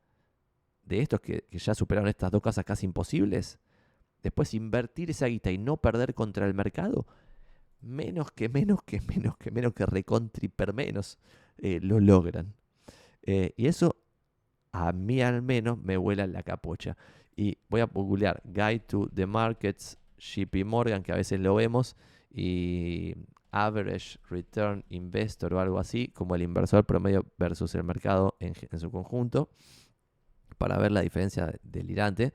[0.83, 3.57] de estos que, que ya superaron estas dos casas casi imposibles,
[4.21, 7.05] después invertir esa guita y no perder contra el mercado,
[7.81, 11.17] menos que menos que menos que menos que recontriper menos
[11.57, 12.53] eh, lo logran.
[13.23, 13.95] Eh, y eso
[14.71, 16.97] a mí al menos me vuela la capocha.
[17.35, 21.95] Y voy a googlear Guide to the Markets, JP Morgan, que a veces lo vemos,
[22.29, 23.15] y
[23.51, 28.91] Average Return Investor o algo así, como el inversor promedio versus el mercado en, su
[28.91, 29.49] conjunto,
[30.57, 32.33] para ver la diferencia delirante.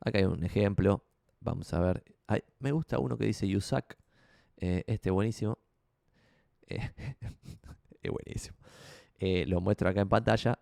[0.00, 1.04] Acá hay un ejemplo.
[1.40, 2.04] Vamos a ver.
[2.58, 3.96] me gusta uno que dice USAC.
[4.58, 5.58] Eh, este buenísimo.
[6.66, 8.56] es buenísimo.
[9.18, 10.58] Eh, lo muestro acá en pantalla,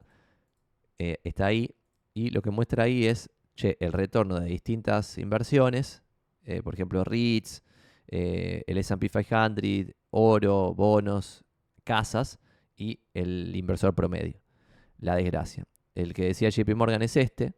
[0.99, 1.77] eh, está ahí,
[2.13, 6.03] y lo que muestra ahí es el retorno de distintas inversiones,
[6.49, 7.63] eh, por ejemplo, REITs,
[8.07, 11.45] el SP 500, oro, bonos,
[11.85, 12.39] casas
[12.75, 14.41] y el inversor promedio.
[14.99, 15.65] La desgracia.
[15.95, 17.53] El que decía JP Morgan es este,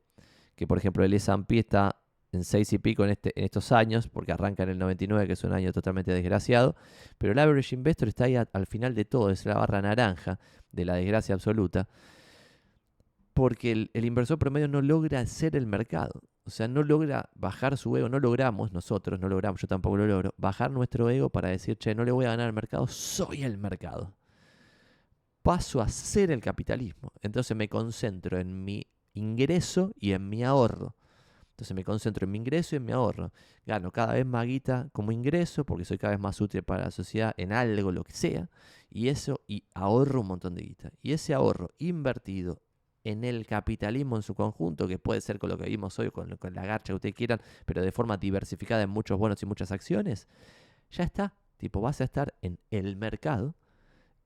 [0.57, 2.01] que por ejemplo el S&P está
[2.33, 5.33] en 6 y pico en, este, en estos años, porque arranca en el 99, que
[5.33, 6.77] es un año totalmente desgraciado,
[7.19, 10.39] pero el average investor está ahí al final de todo, es la barra naranja
[10.71, 11.89] de la desgracia absoluta,
[13.35, 16.21] porque el, inversor promedio no logra ser el mercado.
[16.45, 20.07] O sea, no logra bajar su ego, no logramos nosotros, no logramos, yo tampoco lo
[20.07, 23.45] logro, bajar nuestro ego para decir, che, no le voy a ganar al mercado, soy
[23.45, 24.15] el mercado.
[25.43, 27.13] Paso a ser el capitalismo.
[27.23, 30.97] Entonces me concentro en mi ingreso y en mi ahorro.
[31.61, 33.33] Entonces me concentro en mi ingreso y en mi ahorro.
[33.67, 36.91] Gano cada vez más guita como ingreso porque soy cada vez más útil para la
[36.91, 38.49] sociedad en algo, lo que sea.
[38.89, 40.91] Y eso, y ahorro un montón de guita.
[41.03, 42.63] Y ese ahorro invertido
[43.05, 46.37] en el capitalismo en su conjunto, que puede ser con lo que vimos hoy, con,
[46.37, 49.73] con la garcha que ustedes quieran, pero de forma diversificada en muchos bonos y muchas
[49.73, 50.29] acciones,
[50.91, 51.35] ya está.
[51.57, 53.55] Tipo, vas a estar en el mercado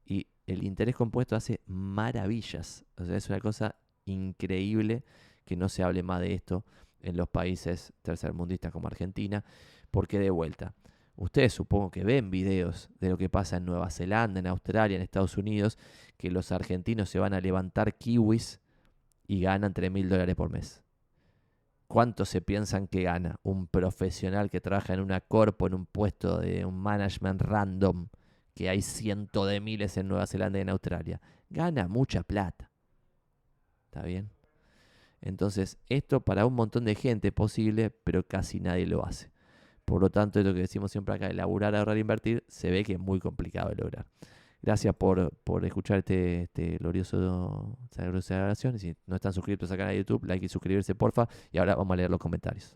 [0.04, 2.84] y el interés compuesto hace maravillas.
[2.96, 5.04] O sea, es una cosa increíble
[5.44, 6.64] que no se hable más de esto
[7.00, 9.44] en los países tercermundistas como Argentina,
[9.90, 10.74] porque de vuelta,
[11.16, 15.02] ustedes supongo que ven videos de lo que pasa en Nueva Zelanda, en Australia, en
[15.02, 15.78] Estados Unidos,
[16.16, 18.60] que los argentinos se van a levantar kiwis
[19.26, 20.82] y ganan 3 mil dólares por mes.
[21.86, 26.38] ¿Cuánto se piensan que gana un profesional que trabaja en una corpo, en un puesto
[26.38, 28.08] de un management random,
[28.54, 31.20] que hay cientos de miles en Nueva Zelanda y en Australia?
[31.50, 32.70] Gana mucha plata.
[33.86, 34.30] ¿Está bien?
[35.20, 39.30] Entonces, esto para un montón de gente es posible, pero casi nadie lo hace.
[39.84, 42.94] Por lo tanto, es lo que decimos siempre acá, elaborar, ahorrar, invertir, se ve que
[42.94, 44.06] es muy complicado de lograr.
[44.64, 45.30] Gracias por,
[45.62, 50.46] escuchar este, este glorioso, esta gloriosa si no están suscritos al canal de YouTube, like
[50.46, 51.28] y suscribirse, porfa.
[51.52, 52.74] Y ahora vamos a leer los comentarios.